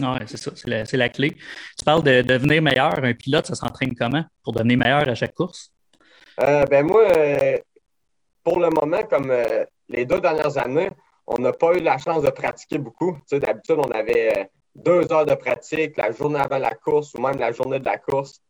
Oui, 0.01 0.19
c'est 0.27 0.39
ça, 0.39 0.51
c'est 0.55 0.97
la, 0.97 1.09
clé. 1.11 1.37
Tu 1.77 1.85
parles 1.85 2.03
de, 2.03 2.23
devenir 2.23 2.63
meilleur. 2.63 3.05
Un 3.05 3.13
pilote, 3.13 3.47
ça 3.47 3.55
s'entraîne 3.55 3.95
comment 3.95 4.25
pour 4.43 4.55
devenir 4.55 4.79
meilleur 4.79 5.07
à 5.07 5.15
chaque 5.15 5.35
course? 5.35 5.71
Euh, 6.41 6.65
ben 6.65 6.87
moi, 6.87 7.05
euh, 7.15 7.59
pour 8.43 8.59
le 8.59 8.71
moment, 8.71 9.03
comme 9.03 9.31
euh, 9.31 9.65
les 9.89 10.07
deux 10.07 10.21
dernières 10.21 10.57
années, 10.57 10.89
on 11.27 11.39
n'a 11.39 11.53
pas 11.53 11.75
eu 11.75 11.81
la 11.81 11.99
chance 11.99 12.23
de 12.23 12.31
pratiquer 12.31 12.79
beaucoup. 12.79 13.19
D'habitude, 13.31 13.77
on 13.79 13.91
avait 13.91 14.51
deux 14.75 15.13
heures 15.13 15.27
de 15.27 15.35
pratique 15.35 15.97
la 15.99 16.11
journée 16.11 16.41
avant 16.41 16.59
la 16.59 16.75
course 16.75 17.13
ou 17.15 17.21
même 17.21 17.39
la 17.39 17.53
journée 17.53 17.79
de 17.79 17.85
la 17.85 17.99
course. 17.99 18.41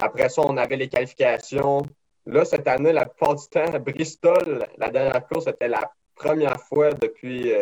Après 0.00 0.28
ça, 0.28 0.42
on 0.42 0.56
avait 0.56 0.76
les 0.76 0.88
qualifications. 0.88 1.82
Là, 2.26 2.44
cette 2.44 2.68
année, 2.68 2.92
la 2.92 3.06
plupart 3.06 3.34
du 3.36 3.46
temps, 3.48 3.78
Bristol, 3.80 4.66
la 4.76 4.90
dernière 4.90 5.26
course, 5.26 5.46
c'était 5.46 5.68
la 5.68 5.90
première 6.14 6.60
fois 6.60 6.92
depuis 6.92 7.52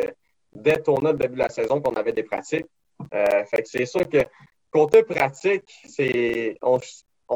dès 0.53 0.83
tournoi 0.83 1.13
de 1.13 1.19
début 1.19 1.35
de 1.35 1.41
la 1.41 1.49
saison 1.49 1.81
qu'on 1.81 1.95
avait 1.95 2.13
des 2.13 2.25
pratiques. 2.25 2.67
fait 3.13 3.63
que 3.63 3.69
c'est 3.69 3.87
sûr 3.87 4.09
que 4.09 4.25
côté 4.71 5.03
pratique, 5.03 5.71
c'est 5.87 6.57
on, 6.63 6.79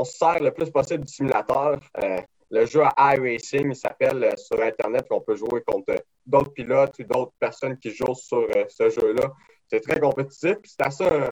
se 0.04 0.16
sert 0.16 0.42
le 0.42 0.50
plus 0.50 0.70
possible 0.70 1.04
du 1.04 1.12
simulateur. 1.12 1.78
Euh, 2.02 2.20
le 2.50 2.66
jeu 2.66 2.82
à 2.84 3.16
iRacing, 3.16 3.70
il 3.70 3.76
s'appelle 3.76 4.22
euh, 4.24 4.36
sur 4.36 4.60
Internet, 4.62 5.06
on 5.10 5.20
peut 5.20 5.36
jouer 5.36 5.62
contre 5.66 5.94
d'autres 6.26 6.52
pilotes 6.52 6.98
ou 6.98 7.04
d'autres 7.04 7.32
personnes 7.38 7.78
qui 7.78 7.90
jouent 7.90 8.14
sur 8.14 8.46
euh, 8.56 8.64
ce 8.68 8.90
jeu-là. 8.90 9.32
C'est 9.68 9.80
très 9.80 9.98
compétitif. 9.98 10.56
C'est 10.64 10.82
assez 10.82 11.04
un, 11.06 11.30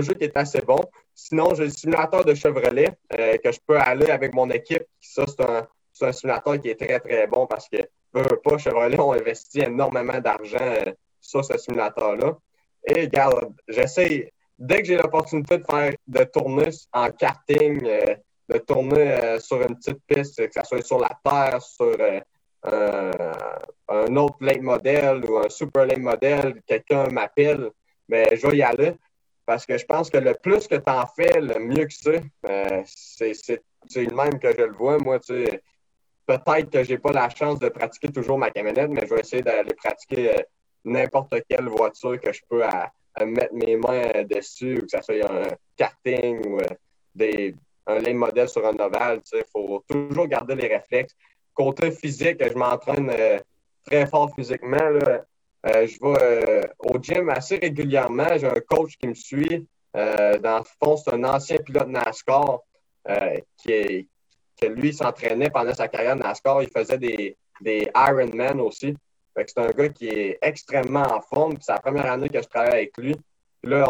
jeu 0.00 0.14
qui 0.14 0.24
est 0.24 0.36
assez 0.36 0.60
bon. 0.60 0.80
Sinon, 1.14 1.54
j'ai 1.54 1.64
le 1.64 1.70
simulateur 1.70 2.24
de 2.24 2.34
Chevrolet 2.34 2.96
que 3.10 3.52
je 3.52 3.58
peux 3.66 3.78
aller 3.78 4.10
avec 4.10 4.34
mon 4.34 4.48
équipe. 4.50 4.84
Ça, 5.00 5.24
c'est 5.26 5.42
un, 5.42 5.66
un, 6.00 6.12
simulateur 6.12 6.60
qui 6.60 6.70
est 6.70 6.80
très, 6.80 7.00
très 7.00 7.26
bon 7.26 7.46
parce 7.46 7.68
que, 7.68 7.78
pas, 8.12 8.58
Chevrolet 8.58 8.98
ont 8.98 9.12
investi 9.12 9.60
énormément 9.60 10.18
d'argent 10.20 10.92
sur 11.20 11.44
ce 11.44 11.58
simulateur-là. 11.58 12.38
Et 12.84 13.02
regarde, 13.02 13.54
j'essaie 13.68 14.32
dès 14.58 14.82
que 14.82 14.88
j'ai 14.88 14.96
l'opportunité 14.96 15.58
de 15.58 15.64
faire 15.64 15.92
de 16.06 16.24
tourner 16.24 16.68
en 16.92 17.10
karting, 17.10 17.80
euh, 17.84 18.14
de 18.48 18.58
tourner 18.58 19.12
euh, 19.12 19.40
sur 19.40 19.60
une 19.62 19.76
petite 19.76 20.00
piste, 20.06 20.36
que 20.48 20.52
ce 20.52 20.64
soit 20.64 20.82
sur 20.82 20.98
la 20.98 21.18
terre, 21.24 21.60
sur 21.62 21.96
euh, 22.66 23.10
un 23.88 24.16
autre 24.16 24.36
late 24.40 24.62
modèle 24.62 25.24
ou 25.28 25.38
un 25.38 25.48
super 25.48 25.86
late 25.86 25.98
modèle, 25.98 26.62
quelqu'un 26.66 27.08
m'appelle, 27.08 27.70
mais 28.08 28.36
je 28.36 28.46
vais 28.46 28.56
y 28.58 28.62
aller. 28.62 28.94
Parce 29.44 29.66
que 29.66 29.76
je 29.76 29.84
pense 29.84 30.08
que 30.08 30.18
le 30.18 30.34
plus 30.34 30.68
que 30.68 30.76
tu 30.76 30.90
en 30.90 31.06
fais, 31.06 31.40
le 31.40 31.58
mieux 31.58 31.86
que 31.86 31.92
c'est. 31.92 32.22
c'est 33.88 34.04
le 34.04 34.14
même 34.14 34.38
que 34.38 34.52
je 34.52 34.62
le 34.62 34.72
vois. 34.72 34.98
Moi, 34.98 35.18
tu 35.18 35.46
peut-être 36.26 36.70
que 36.70 36.84
je 36.84 36.92
n'ai 36.92 36.98
pas 36.98 37.12
la 37.12 37.28
chance 37.28 37.58
de 37.58 37.68
pratiquer 37.68 38.08
toujours 38.08 38.38
ma 38.38 38.50
camionnette, 38.50 38.90
mais 38.90 39.06
je 39.06 39.14
vais 39.14 39.20
essayer 39.20 39.42
d'aller 39.42 39.74
pratiquer 39.74 40.44
n'importe 40.84 41.34
quelle 41.48 41.68
voiture 41.68 42.20
que 42.20 42.32
je 42.32 42.40
peux 42.48 42.64
à, 42.64 42.92
mettre 43.24 43.54
mes 43.54 43.76
mains 43.76 44.24
dessus, 44.24 44.78
ou 44.78 44.82
que 44.82 44.88
ça 44.88 45.02
soit 45.02 45.30
un 45.30 45.48
karting 45.76 46.46
ou 46.46 46.60
euh, 46.60 46.66
des, 47.14 47.54
un 47.86 47.98
lane 47.98 48.16
modèle 48.16 48.48
sur 48.48 48.66
un 48.66 48.74
ovale. 48.78 49.20
Il 49.32 49.44
faut 49.52 49.84
toujours 49.86 50.26
garder 50.26 50.54
les 50.54 50.68
réflexes. 50.68 51.14
Côté 51.52 51.90
physique, 51.90 52.42
je 52.42 52.54
m'entraîne 52.54 53.10
euh, 53.10 53.38
très 53.84 54.06
fort 54.06 54.34
physiquement. 54.34 54.78
Euh, 54.80 55.18
je 55.64 55.98
vais 56.00 56.70
au 56.78 56.98
gym 56.98 57.28
assez 57.30 57.56
régulièrement. 57.56 58.36
J'ai 58.36 58.48
un 58.48 58.60
coach 58.66 58.96
qui 58.98 59.08
me 59.08 59.14
suit. 59.14 59.66
dans 59.94 60.58
le 60.58 60.64
fond, 60.80 60.96
c'est 60.96 61.14
un 61.14 61.24
ancien 61.24 61.58
pilote 61.58 61.88
NASCAR 61.88 62.60
qui 63.58 64.08
lui 64.68 64.92
s'entraînait 64.92 65.50
pendant 65.50 65.74
sa 65.74 65.88
carrière 65.88 66.16
NASCAR. 66.16 66.62
Il 66.62 66.68
faisait 66.70 66.98
des, 66.98 67.36
des 67.60 67.88
Ironman 67.94 68.60
aussi 68.60 68.96
c'est 69.36 69.58
un 69.58 69.70
gars 69.70 69.88
qui 69.88 70.08
est 70.08 70.38
extrêmement 70.42 71.02
en 71.02 71.20
forme. 71.20 71.54
C'est 71.60 71.72
la 71.72 71.80
première 71.80 72.10
année 72.10 72.28
que 72.28 72.40
je 72.40 72.48
travaille 72.48 72.72
avec 72.72 72.96
lui. 72.98 73.16
là, 73.62 73.88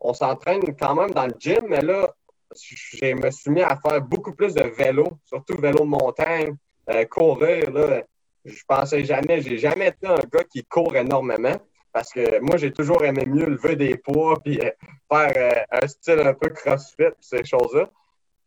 on, 0.00 0.14
s'entraîne 0.14 0.62
quand 0.78 0.94
même 0.94 1.10
dans 1.12 1.26
le 1.26 1.34
gym, 1.38 1.60
mais 1.68 1.80
là, 1.80 2.12
je 2.54 3.14
me 3.14 3.30
suis 3.30 3.50
mis 3.50 3.62
à 3.62 3.76
faire 3.76 4.00
beaucoup 4.02 4.32
plus 4.34 4.54
de 4.54 4.62
vélo, 4.62 5.06
surtout 5.24 5.56
vélo 5.56 5.80
de 5.80 5.84
montagne, 5.84 6.56
euh, 6.90 7.04
courir. 7.04 7.70
Là, 7.70 8.02
je 8.44 8.62
pensais 8.66 9.04
jamais, 9.04 9.40
j'ai 9.40 9.58
jamais 9.58 9.88
été 9.88 10.06
un 10.06 10.20
gars 10.32 10.44
qui 10.44 10.64
court 10.64 10.96
énormément 10.96 11.56
parce 11.92 12.10
que 12.10 12.40
moi, 12.40 12.56
j'ai 12.56 12.72
toujours 12.72 13.04
aimé 13.04 13.24
mieux 13.26 13.46
lever 13.46 13.76
des 13.76 13.96
poids 13.96 14.40
puis 14.42 14.58
euh, 14.60 14.70
faire 15.12 15.32
euh, 15.36 15.82
un 15.82 15.86
style 15.86 16.20
un 16.20 16.34
peu 16.34 16.48
crossfit, 16.48 17.04
ces 17.20 17.44
choses-là. 17.44 17.90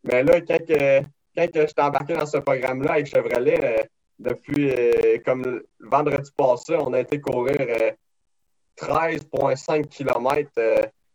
Mais 0.04 0.24
là, 0.24 0.42
quand, 0.42 0.58
quand 0.68 1.48
je 1.54 1.66
suis 1.68 1.74
embarqué 1.78 2.14
dans 2.14 2.26
ce 2.26 2.38
programme-là 2.38 2.94
avec 2.94 3.08
Chevrolet, 3.08 3.88
depuis, 4.20 4.72
euh, 4.72 5.18
comme 5.26 5.44
le 5.44 5.68
vendredi 5.80 6.32
passé, 6.36 6.76
on 6.76 6.94
a 6.94 7.00
été 7.02 7.20
courir 7.20 7.58
13,5 8.78 9.80
euh, 9.80 9.84
km 9.84 10.52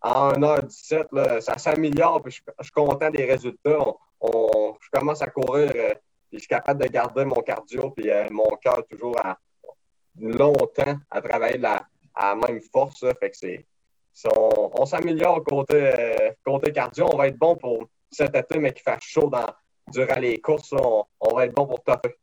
en 0.03 0.33
1h17. 0.33 1.07
Là. 1.13 1.41
Ça 1.41 1.59
s'améliore, 1.59 2.23
puis 2.23 2.33
je, 2.33 2.65
suis 2.65 2.73
content 2.73 3.11
des 3.11 3.25
résultats. 3.25 3.79
On, 4.21 4.75
je 4.81 4.89
commence 4.93 5.23
à 5.23 5.29
courir, 5.29 5.73
puis 6.31 6.39
je 6.39 6.39
suis 6.39 6.49
capable 6.49 6.83
de 6.83 6.89
garder 6.89 7.25
mon 7.25 7.43
cardio, 7.43 7.91
puis 7.91 8.09
mon 8.31 8.49
cœur 8.63 8.87
toujours 8.89 9.19
à, 9.25 9.37
longtemps 10.19 10.97
à 11.11 11.21
travailler 11.21 11.59
la, 11.59 11.83
à 12.15 12.35
la 12.35 12.35
même 12.37 12.61
force. 12.73 13.05
Fait 13.19 13.31
que 13.31 13.37
c'est, 13.37 13.67
on, 14.35 14.87
s'améliore 14.87 15.43
côté, 15.45 15.93
côté 16.45 16.73
cardio. 16.73 17.09
On 17.13 17.17
va 17.17 17.29
être 17.29 17.39
bon 17.39 17.57
pour 17.57 17.89
cet 18.11 18.35
été, 18.37 18.59
mais 18.59 18.73
qui 18.73 18.83
fait 18.83 19.01
chaud 19.01 19.29
dans, 19.29 19.47
durant 19.93 20.21
les 20.21 20.39
courses. 20.39 20.73
On, 20.73 21.05
on 21.21 21.35
va 21.35 21.47
être 21.47 21.55
bon 21.55 21.67
pour 21.67 21.83
toffer. 21.83 22.15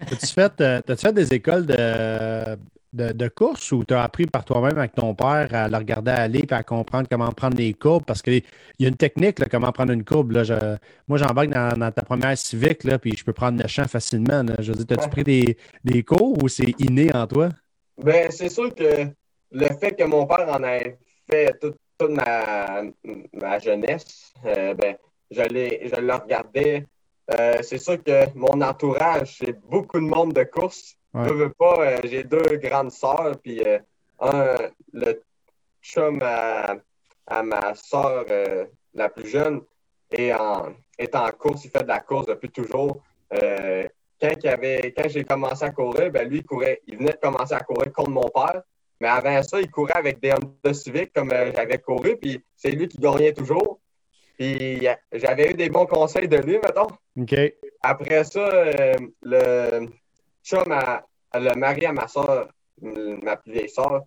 As-tu 0.00 0.26
fait, 0.26 0.60
euh, 0.60 0.80
fait, 0.96 1.12
des 1.12 1.34
écoles 1.34 1.66
de, 1.66 2.56
de, 2.92 3.28
course 3.28 3.72
ou 3.72 3.84
tu 3.84 3.94
as 3.94 4.02
appris 4.02 4.26
par 4.26 4.44
toi-même 4.44 4.78
avec 4.78 4.94
ton 4.94 5.14
père 5.14 5.48
à 5.52 5.68
le 5.68 5.76
regarder 5.76 6.10
aller 6.10 6.40
et 6.40 6.52
à 6.52 6.62
comprendre 6.62 7.08
comment 7.10 7.30
prendre 7.32 7.56
les 7.56 7.74
courbes? 7.74 8.04
Parce 8.04 8.22
qu'il 8.22 8.42
y 8.78 8.84
a 8.84 8.88
une 8.88 8.96
technique, 8.96 9.36
comment 9.50 9.72
prendre 9.72 9.92
une 9.92 10.04
courbe. 10.04 10.32
Là, 10.32 10.78
moi, 11.06 11.18
j'embarque 11.18 11.50
dans, 11.50 11.76
dans, 11.76 11.92
ta 11.92 12.02
première 12.02 12.36
civique, 12.36 12.84
là, 12.84 12.98
puis 12.98 13.14
je 13.16 13.24
peux 13.24 13.32
prendre 13.32 13.60
le 13.60 13.68
champ 13.68 13.86
facilement. 13.86 14.44
Je 14.58 14.72
veux 14.72 14.84
dire, 14.84 14.98
as-tu 14.98 15.10
pris 15.10 15.24
des, 15.24 15.56
des, 15.84 16.02
cours 16.02 16.42
ou 16.42 16.48
c'est 16.48 16.74
inné 16.78 17.14
en 17.14 17.26
toi? 17.26 17.50
Ben, 18.02 18.30
c'est 18.30 18.48
sûr 18.48 18.74
que 18.74 19.08
le 19.52 19.66
fait 19.80 19.94
que 19.96 20.04
mon 20.04 20.26
père 20.26 20.48
en 20.48 20.62
ait 20.64 20.98
fait 21.30 21.54
toute, 21.60 21.76
ma, 22.10 22.82
ma, 23.32 23.58
jeunesse, 23.58 24.32
euh, 24.46 24.72
ben, 24.74 24.96
je, 25.30 25.42
je 25.42 26.00
le 26.00 26.14
regardais 26.14 26.86
euh, 27.30 27.58
c'est 27.62 27.78
sûr 27.78 28.02
que 28.02 28.26
mon 28.34 28.60
entourage, 28.62 29.36
c'est 29.38 29.52
beaucoup 29.68 30.00
de 30.00 30.06
monde 30.06 30.32
de 30.32 30.44
course. 30.44 30.96
Je 31.14 31.32
veux 31.32 31.50
pas, 31.50 31.76
euh, 31.80 31.98
j'ai 32.04 32.22
deux 32.22 32.56
grandes 32.56 32.92
sœurs, 32.92 33.36
puis 33.42 33.62
euh, 33.66 33.78
un, 34.20 34.56
le 34.92 35.22
chum 35.82 36.20
à, 36.22 36.76
ma 37.42 37.74
sœur 37.74 38.24
la 38.94 39.08
plus 39.08 39.28
jeune 39.28 39.62
est 40.10 40.32
en, 40.32 40.74
est 40.98 41.14
en 41.14 41.28
course, 41.30 41.64
il 41.64 41.70
fait 41.70 41.82
de 41.82 41.88
la 41.88 42.00
course 42.00 42.26
depuis 42.26 42.50
toujours. 42.50 43.02
quand 43.30 44.44
avait, 44.44 44.94
quand 44.96 45.08
j'ai 45.08 45.24
commencé 45.24 45.64
à 45.64 45.70
courir, 45.70 46.10
ben 46.10 46.28
lui, 46.28 46.38
il 46.38 46.44
courait, 46.44 46.80
il 46.86 46.96
venait 46.96 47.12
de 47.12 47.18
commencer 47.18 47.54
à 47.54 47.60
courir 47.60 47.92
contre 47.92 48.10
mon 48.10 48.28
père. 48.28 48.62
Mais 49.00 49.08
avant 49.08 49.42
ça, 49.42 49.60
il 49.60 49.70
courait 49.70 49.96
avec 49.96 50.20
des 50.20 50.32
Honda 50.32 50.74
Civic 50.74 51.12
comme 51.12 51.30
j'avais 51.30 51.78
couru, 51.78 52.16
puis 52.16 52.42
c'est 52.56 52.70
lui 52.70 52.88
qui 52.88 52.98
gagnait 52.98 53.32
toujours. 53.32 53.80
Puis 54.38 54.86
j'avais 55.12 55.50
eu 55.50 55.54
des 55.54 55.68
bons 55.68 55.86
conseils 55.86 56.28
de 56.28 56.36
lui, 56.36 56.58
mettons. 56.58 56.86
OK. 57.20 57.34
Après 57.82 58.22
ça, 58.22 58.38
euh, 58.40 58.94
le 59.22 59.88
chum, 60.44 60.70
a, 60.70 61.04
le 61.34 61.54
mari 61.56 61.86
à 61.86 61.92
ma 61.92 62.06
soeur, 62.06 62.48
ma 62.80 63.36
plus 63.36 63.52
vieille 63.52 63.68
soeur, 63.68 64.04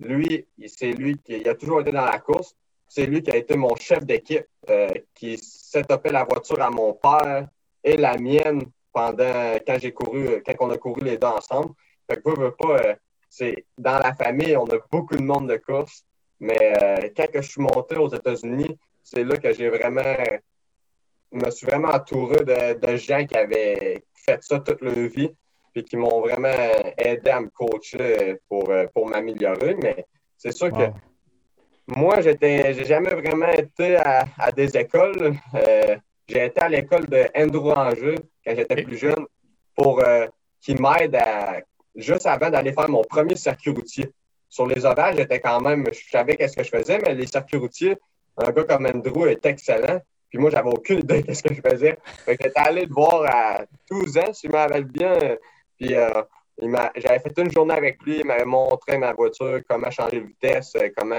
lui, 0.00 0.46
c'est 0.66 0.92
lui 0.92 1.18
qui 1.18 1.46
a 1.46 1.54
toujours 1.54 1.82
été 1.82 1.92
dans 1.92 2.06
la 2.06 2.18
course. 2.18 2.56
C'est 2.88 3.06
lui 3.06 3.22
qui 3.22 3.30
a 3.30 3.36
été 3.36 3.56
mon 3.56 3.76
chef 3.76 4.04
d'équipe, 4.06 4.46
euh, 4.70 4.88
qui 5.14 5.36
setupait 5.36 6.12
la 6.12 6.24
voiture 6.24 6.62
à 6.62 6.70
mon 6.70 6.94
père 6.94 7.48
et 7.82 7.96
la 7.96 8.16
mienne 8.16 8.62
pendant 8.92 9.56
quand 9.66 9.78
j'ai 9.78 9.92
couru, 9.92 10.42
quand 10.46 10.54
on 10.60 10.70
a 10.70 10.78
couru 10.78 11.02
les 11.04 11.18
deux 11.18 11.26
ensemble. 11.26 11.74
Fait 12.08 12.22
que 12.22 12.40
veux, 12.40 12.52
pas, 12.52 12.78
euh, 12.78 12.94
c'est 13.28 13.66
dans 13.76 13.98
la 13.98 14.14
famille, 14.14 14.56
on 14.56 14.66
a 14.66 14.78
beaucoup 14.90 15.16
de 15.16 15.22
monde 15.22 15.48
de 15.48 15.56
course. 15.56 16.04
Mais 16.40 17.12
quand 17.16 17.26
je 17.34 17.40
suis 17.40 17.60
monté 17.60 17.96
aux 17.96 18.08
États-Unis, 18.08 18.76
c'est 19.04 19.22
là 19.22 19.36
que 19.36 19.52
j'ai 19.52 19.68
vraiment. 19.68 20.02
me 21.30 21.50
suis 21.50 21.66
vraiment 21.66 21.90
entouré 21.90 22.44
de, 22.44 22.96
gens 22.96 23.24
qui 23.26 23.36
avaient 23.36 24.04
fait 24.14 24.42
ça 24.42 24.58
toute 24.58 24.80
leur 24.80 24.94
vie 24.94 25.30
puis 25.72 25.84
qui 25.84 25.96
m'ont 25.96 26.20
vraiment 26.20 26.48
aidé 26.96 27.30
à 27.30 27.40
me 27.40 27.48
coacher 27.48 28.36
pour, 28.48 28.72
pour 28.92 29.08
m'améliorer. 29.08 29.74
Mais 29.82 30.06
c'est 30.36 30.52
sûr 30.52 30.70
que 30.70 30.90
moi, 31.86 32.20
j'étais, 32.20 32.72
j'ai 32.74 32.84
jamais 32.84 33.10
vraiment 33.10 33.50
été 33.50 33.96
à, 33.96 34.50
des 34.52 34.76
écoles. 34.76 35.34
Euh, 35.54 35.96
j'ai 36.26 36.46
été 36.46 36.60
à 36.60 36.68
l'école 36.68 37.06
de 37.06 37.26
Andrew 37.36 37.72
Angers 37.72 38.20
quand 38.44 38.54
j'étais 38.56 38.82
plus 38.82 38.96
jeune 38.96 39.26
pour 39.74 40.00
euh, 40.00 40.26
qui 40.62 40.74
m'aide 40.74 41.14
à 41.16 41.60
juste 41.94 42.26
avant 42.26 42.48
d'aller 42.48 42.72
faire 42.72 42.88
mon 42.88 43.02
premier 43.02 43.36
circuit 43.36 43.70
routier. 43.70 44.10
Sur 44.48 44.66
les 44.66 44.86
ovales, 44.86 45.16
j'étais 45.16 45.40
quand 45.40 45.60
même, 45.60 45.84
je 45.92 46.08
savais 46.10 46.36
qu'est-ce 46.36 46.56
que 46.56 46.62
je 46.62 46.70
faisais, 46.70 46.98
mais 46.98 47.14
les 47.14 47.26
circuits 47.26 47.58
routiers, 47.58 47.96
un 48.36 48.50
gars 48.50 48.64
comme 48.64 48.86
Andrew 48.86 49.26
est 49.26 49.44
excellent. 49.46 50.00
Puis 50.28 50.38
moi, 50.38 50.50
j'avais 50.50 50.70
aucune 50.70 50.98
idée 50.98 51.22
de 51.22 51.32
ce 51.32 51.42
que 51.42 51.54
je 51.54 51.60
faisais. 51.60 51.98
Fait 52.24 52.36
que 52.36 52.44
j'étais 52.44 52.60
allé 52.60 52.86
le 52.86 52.92
voir 52.92 53.24
à 53.26 53.64
12 53.90 54.18
ans, 54.18 54.32
si 54.32 54.48
je 54.48 54.80
bien. 54.82 55.16
Puis 55.78 55.94
euh, 55.94 56.22
j'avais 56.96 57.18
fait 57.20 57.38
une 57.38 57.50
journée 57.52 57.74
avec 57.74 58.02
lui, 58.02 58.18
il 58.18 58.26
m'avait 58.26 58.44
montré 58.44 58.98
ma 58.98 59.12
voiture, 59.12 59.60
comment 59.68 59.90
changer 59.90 60.20
de 60.20 60.26
vitesse, 60.26 60.72
comment 60.96 61.16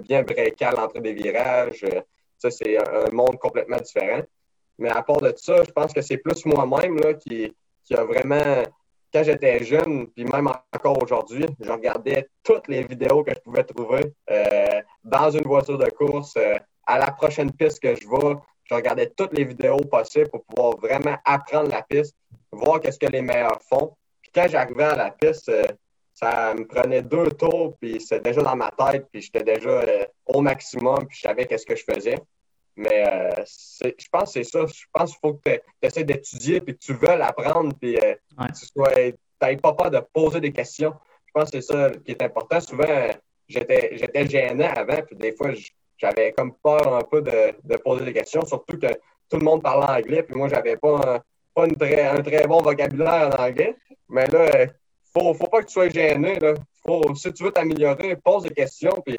bien 0.00 0.22
breaker 0.22 0.66
à 0.66 0.72
l'entrée 0.72 1.00
des 1.00 1.14
virages. 1.14 1.84
ça, 2.38 2.50
c'est 2.50 2.76
un 2.76 3.10
monde 3.10 3.38
complètement 3.38 3.78
différent. 3.78 4.22
Mais 4.78 4.90
à 4.90 5.02
part 5.02 5.20
de 5.20 5.32
ça, 5.36 5.62
je 5.64 5.70
pense 5.70 5.92
que 5.92 6.02
c'est 6.02 6.18
plus 6.18 6.44
moi-même 6.44 6.98
qui, 7.18 7.54
qui 7.84 7.94
a 7.94 8.04
vraiment 8.04 8.62
quand 9.12 9.22
j'étais 9.22 9.62
jeune, 9.64 10.06
puis 10.08 10.24
même 10.24 10.48
encore 10.48 11.02
aujourd'hui, 11.02 11.44
je 11.60 11.70
regardais 11.70 12.28
toutes 12.42 12.66
les 12.68 12.82
vidéos 12.82 13.22
que 13.22 13.32
je 13.34 13.40
pouvais 13.40 13.64
trouver 13.64 14.14
euh, 14.30 14.80
dans 15.04 15.30
une 15.30 15.44
voiture 15.44 15.78
de 15.78 15.90
course, 15.90 16.34
euh, 16.36 16.56
à 16.86 16.98
la 16.98 17.10
prochaine 17.10 17.52
piste 17.52 17.80
que 17.80 17.94
je 17.94 18.08
vais. 18.08 18.36
Je 18.64 18.74
regardais 18.74 19.10
toutes 19.10 19.36
les 19.36 19.44
vidéos 19.44 19.78
possibles 19.78 20.30
pour 20.30 20.44
pouvoir 20.44 20.76
vraiment 20.78 21.16
apprendre 21.24 21.70
la 21.70 21.82
piste, 21.82 22.16
voir 22.50 22.80
qu'est-ce 22.80 22.98
que 22.98 23.06
les 23.06 23.20
meilleurs 23.20 23.60
font. 23.62 23.96
Puis 24.22 24.30
quand 24.34 24.46
j'arrivais 24.48 24.84
à 24.84 24.96
la 24.96 25.10
piste, 25.10 25.48
euh, 25.50 25.66
ça 26.14 26.54
me 26.54 26.66
prenait 26.66 27.02
deux 27.02 27.28
tours, 27.32 27.76
puis 27.80 28.00
c'était 28.00 28.30
déjà 28.30 28.42
dans 28.42 28.56
ma 28.56 28.70
tête, 28.70 29.08
puis 29.12 29.20
j'étais 29.20 29.42
déjà 29.42 29.82
au 30.26 30.40
maximum, 30.40 31.06
puis 31.06 31.16
je 31.16 31.22
savais 31.22 31.46
qu'est-ce 31.46 31.66
que 31.66 31.76
je 31.76 31.84
faisais. 31.84 32.18
Mais 32.76 33.06
euh, 33.06 33.44
je 33.82 34.08
pense 34.10 34.32
que 34.34 34.42
c'est 34.42 34.44
ça. 34.44 34.64
Je 34.66 34.84
pense 34.92 35.10
qu'il 35.10 35.20
faut 35.20 35.34
que 35.34 35.50
tu 35.50 35.60
essaies 35.82 36.04
d'étudier 36.04 36.60
puis 36.60 36.74
que 36.74 36.80
tu 36.80 36.94
veux 36.94 37.10
apprendre 37.10 37.74
puis 37.80 37.98
euh, 37.98 38.14
tu 38.48 38.80
n'aies 39.42 39.56
pas 39.56 39.72
peur 39.74 39.90
de 39.90 40.00
poser 40.12 40.40
des 40.40 40.52
questions. 40.52 40.94
Je 41.26 41.32
pense 41.34 41.50
que 41.50 41.60
c'est 41.60 41.72
ça 41.72 41.90
qui 41.90 42.12
est 42.12 42.22
important. 42.22 42.60
Souvent, 42.60 43.08
j'étais 43.48 44.26
gêné 44.28 44.64
avant, 44.64 45.02
puis 45.02 45.16
des 45.16 45.32
fois, 45.32 45.50
j'avais 45.98 46.32
comme 46.32 46.54
peur 46.62 46.94
un 46.94 47.02
peu 47.02 47.22
de, 47.22 47.76
poser 47.78 48.04
des 48.04 48.12
questions, 48.12 48.44
surtout 48.44 48.78
que 48.78 48.88
tout 49.30 49.38
le 49.38 49.44
monde 49.44 49.62
parlait 49.62 50.02
anglais, 50.02 50.22
puis 50.22 50.36
moi, 50.36 50.48
j'avais 50.48 50.76
pas, 50.76 50.96
un, 50.96 51.20
pas 51.54 51.66
très, 51.68 52.06
un 52.06 52.22
très 52.22 52.46
bon 52.46 52.60
vocabulaire 52.60 53.30
en 53.38 53.44
anglais. 53.44 53.76
Mais 54.08 54.26
là, 54.26 54.64
il 54.64 54.70
faut, 55.12 55.32
faut 55.32 55.46
pas 55.46 55.60
que 55.60 55.66
tu 55.66 55.72
sois 55.72 55.88
gêné. 55.88 56.38
Là. 56.38 56.54
Faut, 56.84 57.14
si 57.14 57.32
tu 57.32 57.44
veux 57.44 57.52
t'améliorer, 57.52 58.16
pose 58.16 58.42
des 58.42 58.50
questions, 58.50 59.00
puis 59.04 59.18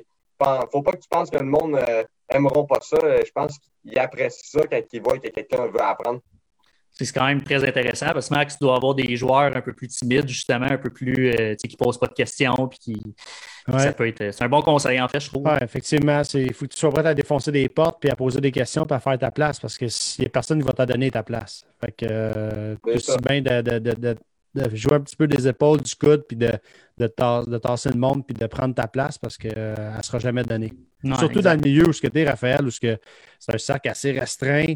faut 0.72 0.82
pas 0.82 0.92
que 0.92 0.98
tu 0.98 1.10
penses 1.10 1.30
que 1.30 1.38
le 1.38 1.46
monde 1.46 1.76
euh, 1.76 2.04
aimeront 2.34 2.66
pas 2.66 2.80
ça. 2.82 2.98
Je 3.02 3.32
pense 3.32 3.58
qu'ils 3.58 3.98
apprécient 4.00 4.62
ça 4.62 4.68
quand 4.68 4.82
ils 4.92 5.02
voient 5.02 5.18
que 5.18 5.30
quelqu'un 5.30 5.68
veut 5.68 5.82
apprendre. 5.82 6.22
C'est 6.92 7.12
quand 7.12 7.26
même 7.26 7.42
très 7.42 7.68
intéressant 7.68 8.12
parce 8.14 8.30
que 8.30 8.36
Max 8.36 8.60
doit 8.60 8.76
avoir 8.76 8.94
des 8.94 9.16
joueurs 9.16 9.56
un 9.56 9.62
peu 9.62 9.74
plus 9.74 9.88
timides, 9.88 10.28
justement, 10.28 10.68
un 10.70 10.78
peu 10.78 10.92
plus 10.92 11.32
euh, 11.32 11.56
qui 11.56 11.68
ne 11.68 11.84
posent 11.84 11.98
pas 11.98 12.06
de 12.06 12.14
questions. 12.14 12.68
Puis 12.68 12.78
qui, 12.78 13.02
ça 13.68 13.94
peut 13.94 14.08
être. 14.08 14.32
C'est 14.32 14.44
un 14.44 14.50
bon 14.50 14.62
conseil, 14.62 15.02
en 15.02 15.08
fait, 15.08 15.20
je 15.20 15.30
trouve. 15.30 15.44
Oui, 15.44 15.58
effectivement. 15.60 16.22
Il 16.36 16.54
faut 16.54 16.66
que 16.66 16.74
tu 16.74 16.78
sois 16.78 16.92
prêt 16.92 17.08
à 17.08 17.16
défoncer 17.16 17.52
des 17.52 17.68
portes, 17.68 17.98
puis 18.00 18.12
à 18.12 18.16
poser 18.16 18.40
des 18.42 18.52
questions, 18.52 18.86
puis 18.86 18.96
à 18.96 19.00
faire 19.00 19.18
ta 19.18 19.32
place 19.32 19.60
parce 19.60 19.76
que 19.76 19.88
si 19.88 20.30
personne 20.30 20.60
ne 20.60 20.64
va 20.64 20.74
te 20.74 20.84
donner 20.84 21.10
ta 21.10 21.24
place. 21.24 21.66
Fait 21.84 21.92
que 21.92 22.06
euh, 22.06 22.76
c'est 23.00 23.22
bien 23.26 23.42
de, 23.42 23.80
de 23.80 24.16
jouer 24.74 24.94
un 24.94 25.02
petit 25.02 25.16
peu 25.16 25.28
des 25.28 25.48
épaules, 25.48 25.82
du 25.82 25.96
coude, 25.96 26.26
puis 26.28 26.38
de, 26.38 26.52
de, 26.98 27.08
tasser 27.58 27.90
le 27.90 28.00
monde, 28.00 28.26
puis 28.26 28.34
de 28.34 28.46
prendre 28.48 28.76
ta 28.76 28.88
place 28.88 29.18
parce 29.18 29.38
qu'elle 29.38 29.54
euh, 29.58 29.98
ne 29.98 30.02
sera 30.02 30.20
jamais 30.20 30.44
donnée. 30.44 30.74
Surtout 31.18 31.42
dans 31.42 31.54
le 31.54 31.62
milieu 31.62 31.88
où 31.88 31.94
tu 31.94 32.10
es, 32.14 32.30
Raphaël, 32.30 32.66
où 32.66 32.72
c'est 32.72 33.00
un 33.48 33.58
cercle 33.58 33.90
assez 33.90 34.12
restreint, 34.12 34.76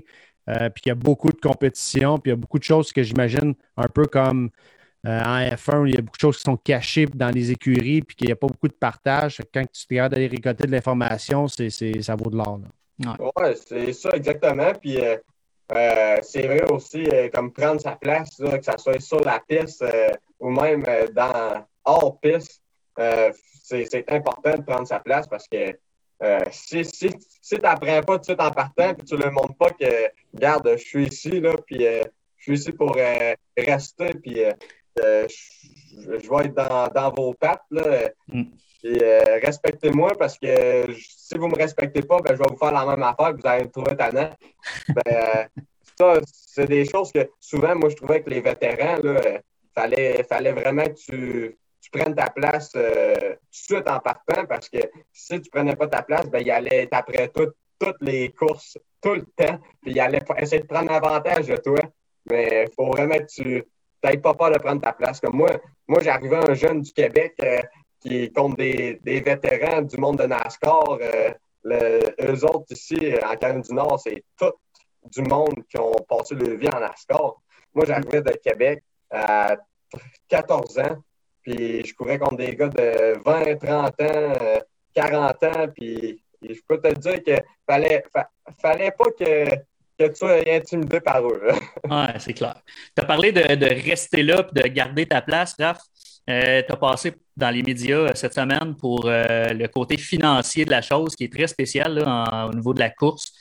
euh, 0.49 0.69
puis 0.69 0.83
qu'il 0.83 0.89
y 0.89 0.91
a 0.91 0.95
beaucoup 0.95 1.31
de 1.31 1.39
compétition, 1.39 2.17
puis 2.17 2.31
il 2.31 2.33
y 2.33 2.37
a 2.37 2.37
beaucoup 2.37 2.59
de 2.59 2.63
choses 2.63 2.91
que 2.91 3.03
j'imagine 3.03 3.53
un 3.75 3.87
peu 3.87 4.05
comme 4.05 4.49
euh, 5.05 5.21
en 5.21 5.39
F1, 5.55 5.81
où 5.81 5.85
il 5.85 5.95
y 5.95 5.97
a 5.97 6.01
beaucoup 6.01 6.17
de 6.17 6.21
choses 6.21 6.37
qui 6.37 6.43
sont 6.43 6.57
cachées 6.57 7.05
dans 7.05 7.29
les 7.29 7.51
écuries, 7.51 8.01
puis 8.01 8.15
qu'il 8.15 8.27
n'y 8.27 8.33
a 8.33 8.35
pas 8.35 8.47
beaucoup 8.47 8.67
de 8.67 8.73
partage. 8.73 9.41
Quand 9.53 9.63
tu 9.71 9.85
te 9.85 9.93
regardes 9.93 10.13
d'aller 10.13 10.27
récolter 10.27 10.65
de 10.65 10.71
l'information, 10.71 11.47
c'est, 11.47 11.69
ça 11.69 12.15
vaut 12.15 12.29
de 12.29 12.37
l'or. 12.37 12.59
Oui, 12.99 13.53
c'est 13.65 13.93
ça, 13.93 14.09
exactement. 14.09 14.73
Puis 14.81 14.97
euh, 15.71 16.19
c'est 16.21 16.47
vrai 16.47 16.63
aussi, 16.71 17.03
euh, 17.09 17.29
comme 17.33 17.51
prendre 17.51 17.81
sa 17.81 17.95
place, 17.97 18.29
que 18.37 18.61
ce 18.61 18.77
soit 18.77 18.99
sur 19.01 19.19
la 19.21 19.41
piste 19.45 19.81
euh, 19.81 20.09
ou 20.39 20.49
même 20.49 20.83
dans 21.13 21.65
hors 21.83 22.19
piste, 22.19 22.61
c'est 23.63 24.11
important 24.11 24.55
de 24.55 24.61
prendre 24.61 24.87
sa 24.87 24.99
place 24.99 25.27
parce 25.27 25.47
que 25.47 25.77
si, 26.51 26.85
si, 26.85 27.11
si 27.41 27.55
tu 27.55 27.61
n'apprends 27.61 28.01
pas 28.01 28.13
tout 28.15 28.19
de 28.19 28.25
suite 28.25 28.41
en 28.41 28.51
partant, 28.51 28.93
puis 28.93 29.05
tu 29.05 29.15
ne 29.15 29.23
le 29.23 29.31
montres 29.31 29.55
pas 29.55 29.69
que, 29.69 30.09
regarde, 30.33 30.69
je 30.77 30.83
suis 30.83 31.07
ici, 31.07 31.39
là, 31.39 31.53
puis 31.65 31.79
je 31.79 32.03
suis 32.43 32.53
ici 32.53 32.71
pour 32.71 32.95
rester, 33.57 34.13
puis 34.21 34.41
je, 34.97 36.29
vais 36.29 36.45
être 36.45 36.53
dans, 36.53 36.87
dans 36.87 37.11
vos 37.13 37.33
pattes, 37.33 37.63
là, 37.71 38.09
mm. 38.27 38.43
respectez-moi 39.43 40.13
parce 40.17 40.37
que 40.37 40.93
si 41.27 41.37
vous 41.37 41.47
ne 41.47 41.51
me 41.51 41.57
respectez 41.57 42.01
pas, 42.01 42.19
ben, 42.21 42.35
je 42.35 42.39
vais 42.39 42.49
vous 42.49 42.57
faire 42.57 42.71
la 42.71 42.85
même 42.85 43.03
affaire, 43.03 43.33
vous 43.33 43.47
allez 43.47 43.65
me 43.65 43.71
trouver 43.71 43.95
tannant. 43.95 44.29
Ben, 44.89 45.47
ça, 45.97 46.19
c'est 46.31 46.67
des 46.67 46.85
choses 46.85 47.11
que 47.11 47.29
souvent, 47.39 47.75
moi, 47.75 47.89
je 47.89 47.95
trouvais 47.95 48.21
que 48.21 48.29
les 48.29 48.41
vétérans, 48.41 48.97
il 49.03 49.07
euh, 49.07 49.39
fallait, 49.73 50.23
fallait 50.23 50.51
vraiment 50.51 50.85
que 50.85 50.93
tu, 50.93 51.57
tu 51.81 51.89
prennes 51.89 52.15
ta 52.15 52.29
place 52.29 52.71
euh, 52.75 53.15
tout 53.15 53.29
de 53.29 53.37
suite 53.51 53.89
en 53.89 53.99
partant 53.99 54.45
parce 54.45 54.69
que 54.69 54.79
si 55.11 55.41
tu 55.41 55.49
ne 55.49 55.51
prenais 55.51 55.75
pas 55.75 55.87
ta 55.87 56.03
place, 56.03 56.27
ben, 56.27 56.41
il 56.41 56.51
allait 56.51 56.87
après 56.91 57.31
toutes 57.33 58.01
les 58.01 58.29
courses, 58.29 58.77
tout 59.01 59.15
le 59.15 59.25
temps, 59.35 59.59
puis 59.81 59.91
il 59.91 59.99
allait 59.99 60.21
essayer 60.37 60.61
de 60.61 60.67
prendre 60.67 60.91
avantage 60.91 61.47
de 61.47 61.57
toi. 61.57 61.79
Mais 62.29 62.65
il 62.67 62.73
faut 62.73 62.91
vraiment 62.91 63.17
que 63.17 63.25
tu 63.25 63.63
n'aies 64.03 64.17
pas 64.17 64.33
peur 64.33 64.51
de 64.51 64.57
prendre 64.59 64.81
ta 64.81 64.93
place. 64.93 65.19
Comme 65.19 65.35
moi, 65.35 65.49
moi 65.87 65.99
j'arrivais 66.01 66.37
un 66.37 66.53
jeune 66.53 66.81
du 66.81 66.91
Québec 66.91 67.35
euh, 67.43 67.61
qui 67.99 68.31
compte 68.31 68.57
des, 68.57 68.99
des, 69.03 69.21
vétérans 69.21 69.81
du 69.81 69.97
monde 69.97 70.17
de 70.17 70.25
NASCAR. 70.25 70.99
le, 71.63 71.99
eux 72.21 72.45
autres 72.45 72.71
ici, 72.71 73.13
en 73.25 73.35
Caroline 73.35 73.61
du 73.61 73.73
Nord, 73.73 73.99
c'est 73.99 74.23
tout 74.37 74.53
du 75.11 75.21
monde 75.21 75.63
qui 75.69 75.79
ont 75.79 75.95
passé 76.07 76.35
leur 76.35 76.57
vie 76.57 76.69
en 76.69 76.79
NASCAR. 76.79 77.35
Moi, 77.73 77.85
j'arrivais 77.85 78.21
de 78.21 78.33
Québec 78.43 78.83
à 79.11 79.57
14 80.27 80.79
ans, 80.79 80.97
puis 81.41 81.85
je 81.85 81.93
courais 81.95 82.19
contre 82.19 82.37
des 82.37 82.55
gars 82.55 82.69
de 82.69 83.17
20, 83.23 83.55
30 83.55 84.01
ans, 84.01 84.33
40 84.93 85.43
ans, 85.43 85.67
puis 85.75 86.21
je 86.41 86.59
peux 86.67 86.79
te 86.79 86.93
dire 86.93 87.23
qu'il 87.23 87.43
fallait, 87.65 88.03
fallait 88.59 88.91
pas 88.91 89.11
que, 89.17 89.45
que 89.97 90.07
tu 90.07 90.15
sois 90.15 90.41
intimidé 90.47 90.99
par 90.99 91.25
eux. 91.25 91.41
oui, 91.89 92.05
c'est 92.19 92.33
clair. 92.33 92.61
Tu 92.95 93.01
as 93.01 93.05
parlé 93.05 93.31
de, 93.31 93.89
rester 93.89 94.23
là 94.23 94.45
et 94.55 94.61
de 94.61 94.67
garder 94.67 95.05
ta 95.05 95.21
place, 95.21 95.55
Raph. 95.59 95.79
Euh, 96.29 96.61
tu 96.61 96.73
as 96.73 96.75
passé 96.75 97.13
dans 97.37 97.49
les 97.49 97.63
médias 97.63 97.99
euh, 97.99 98.11
cette 98.13 98.33
semaine 98.33 98.75
pour 98.75 99.05
euh, 99.05 99.47
le 99.53 99.67
côté 99.69 99.97
financier 99.97 100.65
de 100.65 100.71
la 100.71 100.81
chose 100.81 101.15
qui 101.15 101.23
est 101.23 101.31
très 101.31 101.47
spécial 101.47 101.99
au 101.99 102.53
niveau 102.53 102.73
de 102.73 102.79
la 102.79 102.89
course 102.89 103.31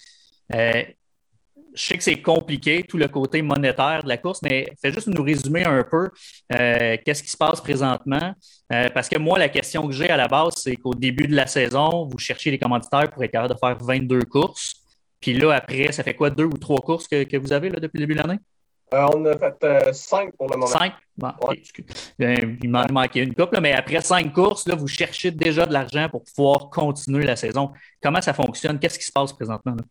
je 0.48 1.82
sais 1.84 1.98
que 1.98 2.04
c'est 2.04 2.22
compliqué, 2.22 2.82
tout 2.88 2.96
le 2.96 3.08
côté 3.08 3.42
monétaire 3.42 4.02
de 4.02 4.08
la 4.08 4.16
course, 4.16 4.40
mais 4.42 4.66
fais 4.80 4.90
juste 4.90 5.08
nous 5.08 5.22
résumer 5.22 5.64
un 5.66 5.84
peu 5.84 6.08
qu'est-ce 6.48 7.22
qui 7.22 7.28
se 7.28 7.36
passe 7.36 7.60
présentement. 7.60 8.32
Parce 8.68 9.10
que 9.10 9.18
moi, 9.18 9.38
la 9.38 9.50
question 9.50 9.86
que 9.86 9.92
j'ai 9.92 10.08
à 10.08 10.16
la 10.16 10.26
base, 10.26 10.54
c'est 10.56 10.76
qu'au 10.76 10.94
début 10.94 11.26
de 11.26 11.36
la 11.36 11.46
saison, 11.46 12.08
vous 12.10 12.16
cherchez 12.16 12.50
les 12.50 12.58
commanditaires 12.58 13.10
pour 13.10 13.22
être 13.22 13.30
capable 13.30 13.52
de 13.52 13.58
faire 13.58 13.76
22 13.78 14.20
courses. 14.20 14.85
Puis 15.26 15.34
là, 15.34 15.54
après, 15.54 15.90
ça 15.90 16.04
fait 16.04 16.14
quoi, 16.14 16.30
deux 16.30 16.44
ou 16.44 16.56
trois 16.56 16.78
courses 16.78 17.08
que, 17.08 17.36
vous 17.36 17.52
avez 17.52 17.68
là, 17.68 17.80
depuis 17.80 17.98
le 17.98 18.06
début 18.06 18.14
de 18.14 18.22
l'année? 18.24 18.38
Euh, 18.94 19.08
on 19.12 19.24
a 19.24 19.36
fait 19.36 19.92
cinq 19.92 20.36
pour 20.36 20.48
le 20.48 20.56
moment. 20.56 20.68
Cinq? 20.68 20.92
il 22.20 22.70
m'en 22.70 22.86
manquait 22.92 23.24
une 23.24 23.34
couple, 23.34 23.60
mais 23.60 23.72
après 23.72 24.00
cinq 24.02 24.32
courses, 24.32 24.68
là, 24.68 24.76
vous 24.76 24.86
cherchez 24.86 25.32
déjà 25.32 25.66
de 25.66 25.72
l'argent 25.72 26.08
pour 26.08 26.22
pouvoir 26.22 26.70
continuer 26.70 27.24
la 27.24 27.34
saison. 27.34 27.72
Comment 28.00 28.22
ça 28.22 28.34
fonctionne? 28.34 28.78
Qu'est-ce 28.78 29.00
qui 29.00 29.04
se 29.04 29.10
passe 29.10 29.32
présentement? 29.32 29.72
Là? 29.72 29.82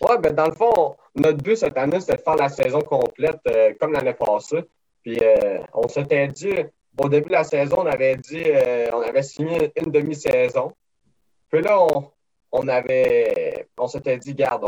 Oui, 0.00 0.16
ben 0.22 0.32
dans 0.32 0.46
le 0.46 0.54
fond, 0.54 0.94
notre 1.16 1.38
but 1.38 1.56
cette 1.56 1.76
année, 1.76 1.98
c'est 1.98 2.14
de 2.14 2.22
faire 2.22 2.36
la 2.36 2.48
saison 2.48 2.80
complète 2.80 3.40
euh, 3.48 3.72
comme 3.80 3.92
l'année 3.94 4.14
passée. 4.14 4.62
Puis 5.02 5.18
euh, 5.20 5.58
on 5.74 5.88
s'était 5.88 6.28
dit, 6.28 6.54
au 6.96 7.08
début 7.08 7.30
de 7.30 7.34
la 7.34 7.42
saison, 7.42 7.78
on 7.80 7.86
avait 7.86 8.14
dit, 8.14 8.44
euh, 8.46 8.90
on 8.92 9.00
avait 9.00 9.24
signé 9.24 9.72
une 9.74 9.90
demi-saison. 9.90 10.70
Puis 11.50 11.62
là, 11.62 11.82
on, 11.82 12.12
avait, 12.68 13.68
on 13.78 13.86
s'était 13.86 14.18
dit, 14.18 14.34
garde, 14.34 14.66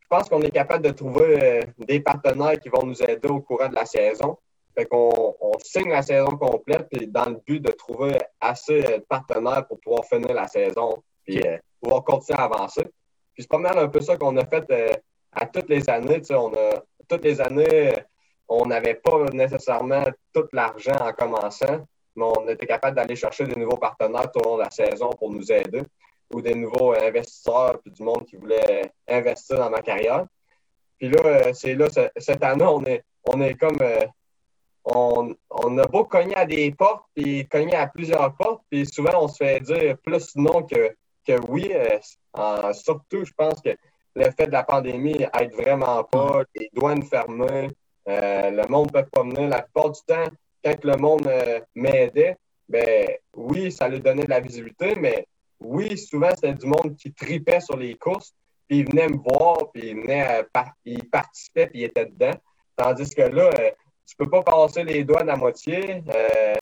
je 0.00 0.06
pense 0.08 0.28
qu'on 0.28 0.42
est 0.42 0.50
capable 0.50 0.84
de 0.84 0.90
trouver 0.90 1.64
des 1.78 2.00
partenaires 2.00 2.58
qui 2.58 2.68
vont 2.68 2.84
nous 2.84 3.02
aider 3.02 3.28
au 3.28 3.40
courant 3.40 3.68
de 3.68 3.74
la 3.74 3.84
saison. 3.84 4.38
Fait 4.74 4.86
qu'on 4.86 5.36
on 5.40 5.52
signe 5.58 5.90
la 5.90 6.02
saison 6.02 6.36
complète, 6.36 6.88
puis 6.90 7.06
dans 7.06 7.26
le 7.26 7.40
but 7.46 7.60
de 7.60 7.72
trouver 7.72 8.16
assez 8.40 8.80
de 8.82 9.04
partenaires 9.08 9.66
pour 9.66 9.80
pouvoir 9.80 10.04
finir 10.04 10.32
la 10.32 10.46
saison, 10.46 11.02
puis 11.24 11.42
pouvoir 11.80 12.04
continuer 12.04 12.38
à 12.38 12.44
avancer 12.44 12.84
c'est 13.38 13.48
pas 13.48 13.58
mal 13.58 13.78
un 13.78 13.88
peu 13.88 14.00
ça 14.00 14.16
qu'on 14.16 14.36
a 14.36 14.44
fait 14.44 14.64
euh, 14.70 14.94
à 15.32 15.46
toutes 15.46 15.68
les 15.68 15.88
années. 15.88 16.20
On 16.30 16.52
a, 16.54 16.82
toutes 17.08 17.24
les 17.24 17.40
années, 17.40 17.92
on 18.48 18.66
n'avait 18.66 18.94
pas 18.94 19.24
nécessairement 19.32 20.04
tout 20.32 20.46
l'argent 20.52 20.96
en 21.00 21.12
commençant, 21.12 21.86
mais 22.16 22.24
on 22.24 22.48
était 22.48 22.66
capable 22.66 22.96
d'aller 22.96 23.16
chercher 23.16 23.44
des 23.44 23.58
nouveaux 23.58 23.76
partenaires 23.76 24.30
tout 24.32 24.40
au 24.40 24.44
long 24.44 24.56
de 24.56 24.62
la 24.62 24.70
saison 24.70 25.10
pour 25.10 25.30
nous 25.30 25.52
aider 25.52 25.82
ou 26.32 26.40
des 26.42 26.54
nouveaux 26.54 26.92
investisseurs 26.92 27.80
puis 27.80 27.90
du 27.90 28.02
monde 28.02 28.24
qui 28.26 28.36
voulait 28.36 28.92
investir 29.08 29.58
dans 29.58 29.70
ma 29.70 29.80
carrière. 29.80 30.26
Puis 30.98 31.08
là, 31.08 31.20
euh, 31.24 31.52
c'est 31.52 31.74
là, 31.74 31.86
cette 32.16 32.42
année, 32.42 32.64
on 32.64 32.84
est, 32.84 33.04
on 33.24 33.40
est 33.40 33.54
comme. 33.54 33.78
Euh, 33.80 34.06
on, 34.84 35.34
on, 35.50 35.76
a 35.76 35.86
beau 35.86 36.04
cogner 36.04 36.34
à 36.34 36.46
des 36.46 36.70
portes, 36.70 37.04
puis 37.14 37.46
cogner 37.46 37.74
à 37.74 37.88
plusieurs 37.88 38.34
portes, 38.36 38.62
puis 38.70 38.86
souvent, 38.86 39.22
on 39.22 39.28
se 39.28 39.36
fait 39.36 39.60
dire 39.60 39.98
plus 39.98 40.34
non 40.34 40.62
que, 40.62 40.94
que 41.26 41.38
oui. 41.48 41.70
Euh, 41.74 42.72
surtout, 42.72 43.22
je 43.22 43.32
pense 43.36 43.60
que 43.60 43.70
le 44.14 44.30
fait 44.30 44.46
de 44.46 44.52
la 44.52 44.62
pandémie 44.62 45.26
aide 45.38 45.52
vraiment 45.52 46.04
pas. 46.04 46.42
Les 46.54 46.70
douanes 46.72 47.02
fermées, 47.02 47.68
euh, 48.08 48.50
le 48.50 48.66
monde 48.68 48.86
ne 48.86 49.02
peut 49.02 49.08
pas 49.12 49.22
venir. 49.24 49.48
La 49.48 49.60
plupart 49.62 49.90
du 49.90 50.00
temps, 50.06 50.24
quand 50.64 50.84
le 50.84 50.96
monde 50.96 51.30
m'aidait, 51.74 52.36
ben 52.68 53.08
oui, 53.34 53.70
ça 53.70 53.88
lui 53.88 54.00
donnait 54.00 54.24
de 54.24 54.30
la 54.30 54.40
visibilité, 54.40 54.94
mais 54.96 55.26
oui, 55.60 55.98
souvent, 55.98 56.30
c'était 56.34 56.54
du 56.54 56.66
monde 56.66 56.96
qui 56.96 57.12
tripait 57.12 57.60
sur 57.60 57.76
les 57.76 57.94
courses, 57.96 58.34
puis 58.68 58.78
il 58.80 58.88
venait 58.88 59.08
me 59.08 59.16
voir, 59.16 59.70
puis 59.72 59.90
il 59.90 59.96
venait, 59.96 60.44
il 60.84 61.08
participait, 61.08 61.66
puis 61.66 61.80
il 61.80 61.84
était 61.84 62.06
dedans. 62.06 62.34
Tandis 62.76 63.10
que 63.14 63.22
là, 63.22 63.50
tu 64.06 64.16
peux 64.16 64.28
pas 64.28 64.42
passer 64.42 64.84
les 64.84 65.04
doigts 65.04 65.28
à 65.28 65.36
moitié. 65.36 66.02
Euh, 66.14 66.54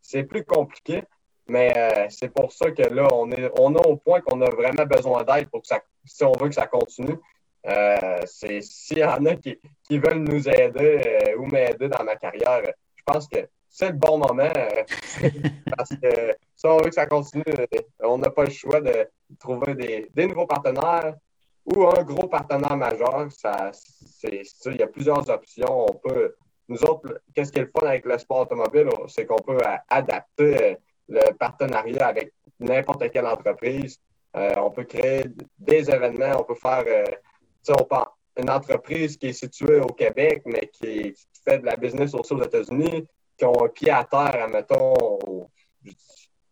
c'est 0.00 0.22
plus 0.24 0.44
compliqué. 0.44 1.02
Mais 1.48 1.72
euh, 1.76 2.06
c'est 2.08 2.28
pour 2.28 2.52
ça 2.52 2.70
que 2.72 2.82
là, 2.82 3.08
on 3.12 3.30
est, 3.30 3.50
on 3.58 3.74
est 3.74 3.86
au 3.86 3.96
point 3.96 4.20
qu'on 4.20 4.40
a 4.42 4.50
vraiment 4.50 4.84
besoin 4.84 5.22
d'aide 5.22 5.48
pour 5.48 5.62
que 5.62 5.68
ça, 5.68 5.80
si 6.04 6.24
on 6.24 6.32
veut 6.32 6.48
que 6.48 6.54
ça 6.54 6.66
continue. 6.66 7.18
Euh, 7.66 8.20
s'il 8.26 8.98
y 8.98 9.04
en 9.04 9.24
a 9.26 9.36
qui, 9.36 9.58
qui 9.84 9.98
veulent 9.98 10.22
nous 10.22 10.48
aider 10.48 11.00
euh, 11.28 11.36
ou 11.38 11.46
m'aider 11.46 11.88
dans 11.88 12.04
ma 12.04 12.16
carrière, 12.16 12.62
je 12.96 13.02
pense 13.04 13.28
que 13.28 13.48
c'est 13.76 13.90
le 13.90 13.96
bon 13.96 14.16
moment. 14.16 14.48
parce 15.76 15.90
que 15.90 16.34
si 16.56 16.66
on 16.66 16.78
veut 16.78 16.88
que 16.88 16.94
ça 16.94 17.04
continue, 17.04 17.44
on 18.02 18.16
n'a 18.16 18.30
pas 18.30 18.44
le 18.44 18.50
choix 18.50 18.80
de 18.80 19.06
trouver 19.38 19.74
des, 19.74 20.10
des, 20.14 20.26
nouveaux 20.26 20.46
partenaires 20.46 21.14
ou 21.66 21.86
un 21.86 22.02
gros 22.02 22.26
partenaire 22.26 22.74
majeur. 22.74 23.26
Ça, 23.30 23.70
il 24.24 24.76
y 24.78 24.82
a 24.82 24.86
plusieurs 24.86 25.28
options. 25.28 25.84
On 25.90 25.92
peut, 25.92 26.36
nous 26.68 26.82
autres, 26.84 27.20
qu'est-ce 27.34 27.52
qui 27.52 27.58
est 27.58 27.64
le 27.64 27.70
fun 27.78 27.86
avec 27.86 28.06
le 28.06 28.16
sport 28.16 28.40
automobile, 28.40 28.88
c'est 29.08 29.26
qu'on 29.26 29.42
peut 29.42 29.60
adapter 29.90 30.78
le 31.10 31.32
partenariat 31.34 32.06
avec 32.06 32.32
n'importe 32.58 33.10
quelle 33.10 33.26
entreprise. 33.26 34.00
Euh, 34.36 34.54
on 34.56 34.70
peut 34.70 34.84
créer 34.84 35.24
des 35.58 35.90
événements, 35.90 36.40
on 36.40 36.44
peut 36.44 36.54
faire 36.54 36.84
euh, 36.86 37.04
on 37.68 37.86
une 38.38 38.50
entreprise 38.50 39.18
qui 39.18 39.28
est 39.28 39.32
située 39.32 39.80
au 39.80 39.86
Québec, 39.86 40.42
mais 40.46 40.70
qui, 40.72 41.14
fait 41.46 41.58
de 41.58 41.66
la 41.66 41.76
business 41.76 42.14
aussi 42.14 42.32
aux 42.32 42.42
États-Unis, 42.42 43.06
qui 43.36 43.44
ont 43.44 43.64
un 43.64 43.68
pied 43.68 43.90
à 43.90 44.04
terre, 44.04 44.48
mettons, 44.48 45.18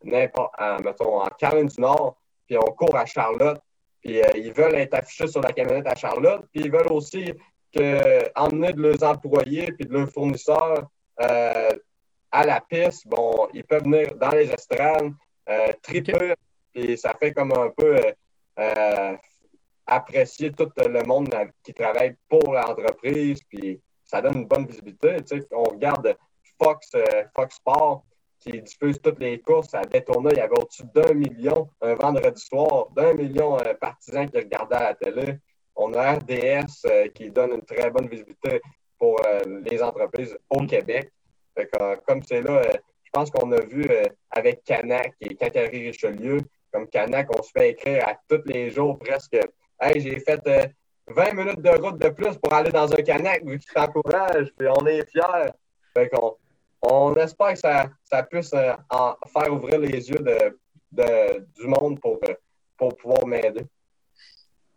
n'importe, 0.03 0.53
mettons, 0.83 1.23
en 1.23 1.29
Caroline 1.39 1.67
du 1.67 1.81
Nord, 1.81 2.17
puis 2.47 2.59
on 2.59 2.73
court 2.73 2.97
à 2.97 3.07
Charlotte, 3.07 3.61
puis 4.03 4.21
euh, 4.21 4.31
ils 4.35 4.53
veulent 4.53 4.75
être 4.75 4.95
affichés 4.95 5.27
sur 5.27 5.41
la 5.41 5.53
camionnette 5.53 5.87
à 5.87 5.95
Charlotte, 5.95 6.47
puis 6.53 6.65
ils 6.65 6.71
veulent 6.73 6.93
aussi 6.93 7.33
que, 7.73 8.31
emmener 8.39 8.73
de 8.73 8.83
leurs 8.83 9.03
employés 9.03 9.73
puis 9.73 9.87
de 9.87 9.93
leurs 9.93 10.11
fournisseurs 10.11 10.89
à 12.35 12.45
la 12.45 12.61
piste, 12.61 13.07
bon, 13.07 13.49
ils 13.55 13.63
peuvent 13.63 13.85
venir 13.85 14.17
dans 14.17 14.31
les 14.31 14.51
estrades, 14.51 15.13
euh, 15.49 15.73
triper, 15.81 16.35
et 16.75 16.97
ça 16.97 17.15
fait 17.15 17.33
comme 17.33 17.53
un 17.53 17.71
peu 17.71 17.97
euh, 17.97 18.13
euh, 18.59 19.17
apprécier 19.87 20.51
tout 20.51 20.69
le 20.77 21.03
monde 21.05 21.33
qui 21.63 21.73
travaille 21.73 22.17
pour 22.29 22.53
l'entreprise, 22.53 23.41
puis 23.49 23.81
ça 24.05 24.21
donne 24.21 24.39
une 24.39 24.47
bonne 24.47 24.67
visibilité. 24.67 25.19
on 25.53 25.63
regarde 25.63 26.17
Fox, 26.63 26.91
Fox 27.35 27.57
Sport 27.57 28.05
qui 28.41 28.61
diffuse 28.61 29.01
toutes 29.01 29.21
les 29.21 29.41
courses 29.41 29.73
à 29.75 29.83
Daytona, 29.83 30.31
il 30.33 30.37
y 30.37 30.41
avait 30.41 30.59
au-dessus 30.59 30.85
d'un 30.95 31.15
million 31.15 31.69
un 31.81 31.95
vendredi 31.95 32.43
soir, 32.43 32.89
d'un 32.95 33.15
million 33.15 33.57
de 33.57 33.73
partisans 33.73 34.29
qui 34.29 34.37
regardaient 34.37 34.77
à 34.77 34.83
la 34.83 34.95
télé. 34.95 35.39
On 35.77 35.95
a 35.95 36.13
RDS 36.13 37.11
qui 37.15 37.31
donne 37.31 37.53
une 37.53 37.63
très 37.65 37.91
bonne 37.91 38.07
visibilité 38.07 38.61
pour 38.99 39.19
les 39.65 39.83
entreprises 39.83 40.37
au 40.51 40.67
Québec. 40.67 41.11
Euh, 41.59 41.97
comme 42.07 42.23
c'est 42.23 42.43
là, 42.43 42.63
euh, 42.63 42.73
je 43.05 43.11
pense 43.13 43.31
qu'on 43.31 43.53
a 43.53 43.61
vu 43.61 43.87
euh, 43.89 44.05
avec 44.31 44.65
Canac 44.65 45.15
et 45.21 45.35
Catherine 45.37 45.87
Richelieu, 45.87 46.39
comme 46.73 46.89
Canac, 46.89 47.29
on 47.37 47.43
se 47.43 47.51
fait 47.53 47.71
écrire 47.71 48.09
à 48.09 48.15
tous 48.29 48.43
les 48.47 48.71
jours 48.71 48.99
presque 48.99 49.39
Hey, 49.81 50.01
j'ai 50.01 50.19
fait 50.21 50.41
20 51.09 51.33
minutes 51.35 51.61
de 51.61 51.71
route 51.71 51.99
de 51.99 52.09
plus 52.09 52.37
pour 52.39 52.53
aller 52.53 52.71
dans 52.71 52.93
un 52.93 53.03
Canac, 53.03 53.45
vu 53.45 53.59
qu'il 53.59 53.73
t'encourage, 53.73 54.53
puis 54.57 54.69
on 54.69 54.87
est 54.87 55.09
fiers. 55.11 55.51
On 56.91 57.15
espère 57.17 57.53
que 57.53 57.59
ça, 57.59 57.87
ça 58.05 58.23
puisse 58.23 58.51
faire 58.51 59.53
ouvrir 59.53 59.79
les 59.79 60.11
yeux 60.11 60.19
de, 60.93 61.39
du 61.59 61.67
monde 61.67 62.01
pour, 62.01 62.21
pour 62.77 62.97
pouvoir 62.97 63.27
m'aider. 63.27 63.67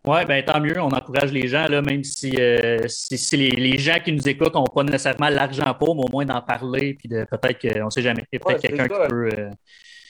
Oui, 0.07 0.23
ben 0.25 0.43
tant 0.43 0.61
mieux. 0.61 0.79
On 0.79 0.89
encourage 0.89 1.33
les 1.33 1.47
gens, 1.47 1.67
là, 1.67 1.81
même 1.81 2.03
si, 2.03 2.33
euh, 2.39 2.87
si, 2.87 3.35
les, 3.35 3.77
gens 3.77 3.99
qui 4.03 4.13
nous 4.13 4.27
écoutent 4.27 4.53
n'ont 4.53 4.63
pas 4.63 4.83
nécessairement 4.83 5.29
l'argent 5.29 5.73
pour, 5.73 5.95
mais 5.95 6.03
au 6.03 6.09
moins 6.09 6.25
d'en 6.25 6.41
parler, 6.41 6.93
puis 6.93 7.09
de 7.09 7.25
peut-être 7.25 7.59
qu'on 7.59 7.85
ne 7.85 7.89
sait 7.89 8.01
jamais. 8.01 8.23
peut-être 8.31 8.61
quelqu'un 8.61 8.87
qui 8.87 9.07
peut. 9.09 9.29
Euh, 9.37 9.49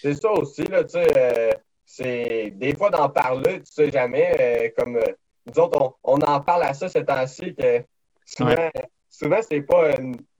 c'est 0.02 0.14
ça 0.14 0.32
aussi, 0.34 0.64
là, 0.66 0.84
tu 0.84 0.92
sais. 0.92 1.08
Euh, 1.18 1.52
c'est 1.84 2.52
des 2.56 2.76
fois 2.76 2.92
d'en 2.92 3.10
parler, 3.10 3.62
tu 3.62 3.72
sais 3.72 3.90
jamais. 3.90 4.72
comme 4.78 5.00
nous 5.48 5.60
autres, 5.60 5.98
on, 6.04 6.20
en 6.20 6.42
parle 6.42 6.64
à 6.64 6.74
ça 6.74 6.90
ces 6.90 7.04
temps-ci 7.04 7.56
que 7.56 7.82
souvent, 8.26 8.70
souvent 9.10 9.40
c'est 9.42 9.62
pas 9.62 9.94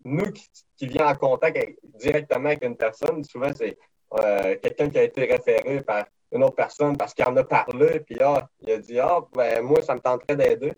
nous 0.04 0.32
qui, 0.34 0.46
qui 0.78 0.88
vient 0.88 1.08
en 1.08 1.16
contact 1.16 1.78
directement 2.00 2.50
avec 2.50 2.63
une 2.63 2.78
personne. 2.78 3.24
Souvent, 3.24 3.52
c'est 3.56 3.78
quelqu'un 4.62 4.90
qui 4.90 5.00
a 5.00 5.04
été 5.04 5.26
référé 5.26 5.82
par 5.82 6.06
une 6.32 6.44
autre 6.44 6.56
personne 6.56 6.98
parce 6.98 7.13
qu'il 7.13 7.26
en 7.26 7.36
a 7.38 7.44
parlé, 7.44 8.02
puis 8.02 8.18
ah, 8.22 8.48
il 8.62 8.72
a 8.72 8.78
dit 8.78 9.00
Ah, 9.00 9.20
ben, 9.34 9.62
moi, 9.63 9.82
ça 9.82 9.96
me 9.96 10.00
tenterait 10.00 10.36
d'aider. 10.36 10.74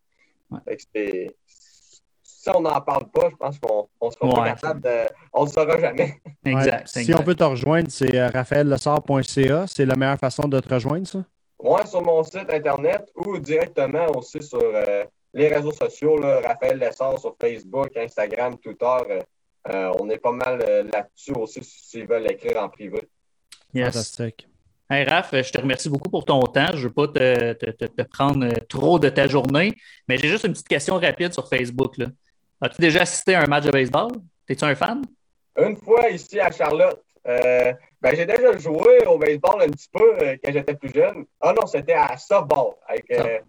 Si 2.24 2.50
on 2.56 2.62
n'en 2.62 2.80
parle 2.82 3.10
pas, 3.10 3.30
je 3.30 3.36
pense 3.36 3.60
qu'on 3.60 3.90
ne 4.02 4.12
sera 4.12 4.34
pas 4.34 4.50
capable 4.56 4.82
de. 4.82 5.08
On 5.34 5.42
ne 5.42 5.46
le 5.48 5.52
saura 5.52 5.80
jamais. 5.80 6.22
Exact, 6.46 6.88
Si 6.88 7.14
on 7.14 7.22
peut 7.22 7.36
te 7.36 7.44
rejoindre, 7.44 7.90
c'est 7.90 8.16
euh, 8.16 8.30
raphaëllessard.ca. 8.30 9.68
C'est 9.68 9.86
la 9.86 9.96
meilleure 9.96 10.18
façon 10.18 10.48
de 10.48 10.60
te 10.60 10.74
rejoindre, 10.74 11.06
ça? 11.06 11.20
Oui, 11.62 11.82
sur 11.86 12.02
mon 12.02 12.24
site 12.24 12.50
Internet 12.50 13.12
ou 13.16 13.38
directement 13.38 14.08
aussi 14.16 14.42
sur 14.42 14.62
euh, 14.62 15.04
les 15.34 15.50
réseaux 15.50 15.74
sociaux, 15.74 16.18
là, 16.18 16.40
Raphaël 16.42 16.80
Lessard 16.80 17.20
sur 17.20 17.36
Facebook, 17.40 17.96
Instagram, 17.98 18.58
Twitter. 18.58 19.22
Euh, 19.67 19.91
on 20.00 20.10
est 20.10 20.17
pas 20.17 20.32
mal 20.32 20.60
là-dessus 20.91 21.34
aussi 21.34 21.60
s'ils 21.63 22.08
veulent 22.08 22.32
écrire 22.32 22.63
en 22.63 22.69
privé. 22.69 23.02
Fantastique. 23.76 24.48
Hey 24.89 25.06
Raph, 25.06 25.30
je 25.34 25.52
te 25.52 25.62
remercie 25.62 25.89
beaucoup 25.89 26.10
pour 26.10 26.26
ton 26.26 26.39
temps. 26.41 26.72
Je 26.74 26.78
ne 26.78 26.84
veux 26.84 26.91
pas 26.91 27.08
te, 27.08 28.02
prendre 28.04 28.48
trop 28.67 28.98
de 28.98 29.10
ta 29.10 29.28
journée, 29.28 29.74
mais 30.08 30.17
j'ai 30.17 30.28
juste 30.28 30.45
une 30.45 30.54
petite 30.54 30.67
question 30.67 30.98
rapide 30.98 31.32
sur 31.32 31.48
Facebook. 31.48 31.95
As-tu 32.62 32.82
déjà 32.82 33.02
assisté 33.02 33.36
à 33.36 33.43
un 33.43 33.45
match 33.45 33.65
de 33.65 33.72
baseball? 33.72 34.12
Es-tu 34.48 34.65
un 34.65 34.74
fan? 34.74 35.04
Une 35.58 35.76
fois 35.78 36.10
ici 36.10 36.39
à 36.39 36.52
Charlotte. 36.52 37.04
Euh, 37.28 37.74
ben, 38.02 38.15
j'ai 38.15 38.26
déjà 38.26 38.58
joué 38.58 39.06
au 39.06 39.17
baseball 39.17 39.62
un 39.62 39.69
petit 39.69 39.89
peu 39.91 40.17
euh, 40.22 40.38
quand 40.43 40.52
j'étais 40.52 40.74
plus 40.74 40.91
jeune. 40.91 41.26
Ah 41.39 41.54
non, 41.54 41.67
c'était 41.67 41.93
à 41.93 42.17
softball. 42.17 42.74
Avec, 42.88 43.12
euh, 43.12 43.39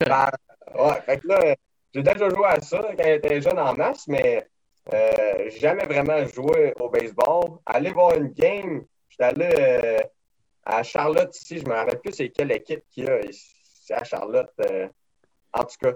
ouais, 0.00 1.00
fait 1.06 1.18
que 1.18 1.28
là, 1.28 1.54
j'ai 1.94 2.02
déjà 2.02 2.28
joué 2.28 2.46
à 2.46 2.60
ça 2.60 2.80
quand 2.96 3.04
j'étais 3.04 3.40
jeune 3.40 3.58
en 3.58 3.74
masse, 3.74 4.08
mais 4.08 4.48
j'ai 4.90 5.60
jamais 5.60 5.84
vraiment 5.84 6.24
joué 6.26 6.72
au 6.80 6.88
baseball. 6.88 7.58
Aller 7.66 7.90
voir 7.90 8.16
une 8.16 8.28
game, 8.28 8.84
j'étais 9.08 9.24
allé 9.24 9.98
à 10.68 10.82
Charlotte, 10.82 11.34
ici, 11.34 11.58
je 11.58 11.64
ne 11.64 11.70
me 11.70 11.74
rappelle 11.74 11.98
plus 11.98 12.12
c'est 12.12 12.28
quelle 12.28 12.52
équipe 12.52 12.84
qui 12.90 13.08
a 13.08 13.20
ici 13.20 13.54
à 13.90 14.04
Charlotte. 14.04 14.52
Euh, 14.70 14.86
en 15.54 15.64
tout 15.64 15.76
cas, 15.80 15.94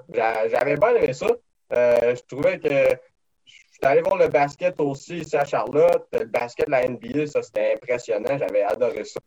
j'avais 0.49 0.77
bien 0.77 0.95
aimé 0.97 1.13
ça. 1.13 1.27
Euh, 1.75 2.15
je 2.17 2.23
trouvais 2.23 2.59
que 2.59 2.69
j'étais 2.69 3.87
allé 3.87 4.01
voir 4.01 4.17
le 4.17 4.29
basket 4.29 4.81
aussi 4.81 5.19
ici 5.19 5.37
à 5.37 5.45
Charlotte. 5.45 6.07
Le 6.13 6.25
basket 6.25 6.67
de 6.67 6.71
la 6.71 6.89
NBA, 6.89 7.27
ça, 7.27 7.43
c'était 7.43 7.75
impressionnant. 7.75 8.39
J'avais 8.39 8.63
adoré 8.63 9.05
ça. 9.05 9.21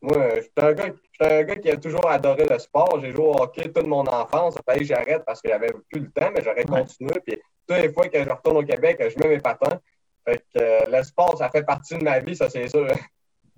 Moi, 0.00 0.36
j'étais 0.36 0.62
un, 0.62 0.72
gars, 0.72 0.90
un 1.20 1.42
gars 1.42 1.56
qui 1.56 1.70
a 1.70 1.76
toujours 1.76 2.08
adoré 2.08 2.46
le 2.48 2.58
sport. 2.58 2.98
J'ai 3.02 3.12
joué 3.12 3.24
au 3.24 3.34
hockey 3.42 3.70
toute 3.70 3.86
mon 3.86 4.06
enfance. 4.06 4.54
Ça 4.54 4.60
fallait 4.64 4.80
que 4.80 4.86
j'arrête 4.86 5.24
parce 5.26 5.42
que 5.42 5.50
j'avais 5.50 5.72
plus 5.90 6.00
le 6.00 6.10
temps, 6.10 6.30
mais 6.34 6.42
j'aurais 6.42 6.64
continué. 6.64 7.20
Puis, 7.20 7.38
toutes 7.66 7.78
les 7.78 7.92
fois 7.92 8.08
que 8.08 8.22
je 8.22 8.28
retourne 8.28 8.58
au 8.58 8.62
Québec, 8.62 9.00
je 9.00 9.18
mets 9.18 9.36
mes 9.36 9.40
patins. 9.40 9.78
Fait 10.24 10.38
que, 10.38 10.60
euh, 10.60 10.80
le 10.90 11.02
sport, 11.02 11.38
ça 11.38 11.50
fait 11.50 11.62
partie 11.62 11.96
de 11.96 12.02
ma 12.02 12.18
vie, 12.20 12.36
ça, 12.36 12.48
c'est 12.50 12.68
sûr. 12.68 12.86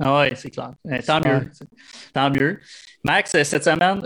Ah 0.00 0.20
oui, 0.20 0.28
c'est 0.36 0.50
clair. 0.50 0.74
Tant 1.04 1.18
mieux. 1.18 1.50
Tant 2.14 2.30
mieux. 2.30 2.60
Max, 3.02 3.32
cette 3.32 3.64
semaine, 3.64 4.00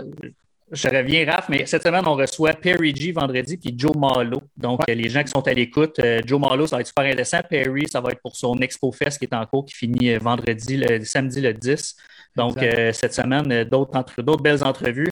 je 0.73 0.87
reviens, 0.87 1.23
Raph, 1.31 1.49
mais 1.49 1.67
cette 1.67 1.83
semaine, 1.83 2.03
on 2.07 2.15
reçoit 2.15 2.53
Perry 2.53 2.95
G 2.95 3.11
vendredi 3.11 3.57
puis 3.57 3.75
Joe 3.77 3.95
Malo. 3.95 4.41
Donc, 4.57 4.81
les 4.87 5.07
gens 5.07 5.23
qui 5.23 5.29
sont 5.29 5.47
à 5.47 5.53
l'écoute, 5.53 5.99
euh, 5.99 6.21
Joe 6.25 6.41
Malo, 6.41 6.65
ça 6.65 6.77
va 6.77 6.81
être 6.81 6.87
super 6.87 7.05
intéressant. 7.05 7.41
Perry, 7.47 7.87
ça 7.87 8.01
va 8.01 8.09
être 8.09 8.21
pour 8.21 8.35
son 8.35 8.57
Expo 8.57 8.91
Fest 8.91 9.19
qui 9.19 9.25
est 9.25 9.35
en 9.35 9.45
cours, 9.45 9.65
qui 9.65 9.75
finit 9.75 10.09
euh, 10.09 10.17
vendredi, 10.19 10.77
le 10.77 11.03
samedi 11.05 11.41
le 11.41 11.53
10. 11.53 11.95
Donc, 12.35 12.57
euh, 12.57 12.91
cette 12.91 13.13
semaine, 13.13 13.63
d'autres 13.65 14.41
belles 14.41 14.63
entrevues. 14.63 15.11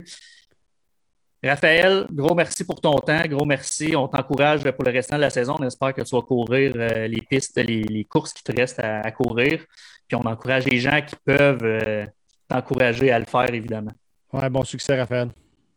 Raphaël, 1.44 2.06
gros 2.12 2.36
merci 2.36 2.64
pour 2.64 2.80
ton 2.80 2.94
temps, 3.00 3.24
gros 3.28 3.46
merci. 3.46 3.96
On 3.96 4.08
t'encourage 4.08 4.64
pour 4.72 4.84
le 4.84 4.92
restant 4.92 5.16
de 5.16 5.22
la 5.22 5.32
saison. 5.32 5.56
On 5.60 5.66
espère 5.66 5.94
que 5.94 6.02
tu 6.02 6.16
vas 6.16 6.22
courir 6.22 6.76
les 6.76 7.22
pistes, 7.28 7.58
les, 7.58 8.06
courses 8.06 8.32
qui 8.32 8.44
te 8.44 8.52
restent 8.56 8.80
à 8.80 9.10
courir. 9.12 9.66
Puis 10.12 10.20
on 10.22 10.28
encourage 10.28 10.66
les 10.66 10.78
gens 10.78 11.00
qui 11.02 11.16
peuvent 11.24 11.64
euh, 11.64 12.06
t'encourager 12.50 13.12
à 13.12 13.20
le 13.20 13.24
faire, 13.24 13.54
évidemment. 13.54 13.94
Ouais, 14.34 14.50
bon 14.50 14.66
succès, 14.66 15.00
Raphaël. 15.00 15.30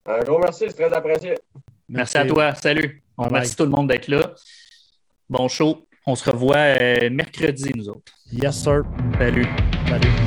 Un 0.07 0.18
gros 0.24 0.40
merci, 0.40 0.64
c'est 0.66 0.74
très 0.74 0.92
apprécié. 0.92 1.37
Merci, 1.88 2.18
à 2.18 2.27
toi. 2.27 2.53
Salut. 2.57 3.05
On 3.16 3.22
remercie 3.22 3.55
tout 3.55 3.62
le 3.62 3.70
monde 3.70 3.87
d'être 3.87 4.09
là. 4.09 4.35
Bon 5.31 5.46
show. 5.46 5.87
On 6.05 6.16
se 6.16 6.29
revoit 6.29 6.57
euh, 6.57 7.11
mercredi, 7.11 7.70
nous 7.77 7.88
autres. 7.88 8.12
Yes, 8.33 8.61
sir. 8.61 8.83
Salut. 9.18 9.46
Salut. 9.88 10.23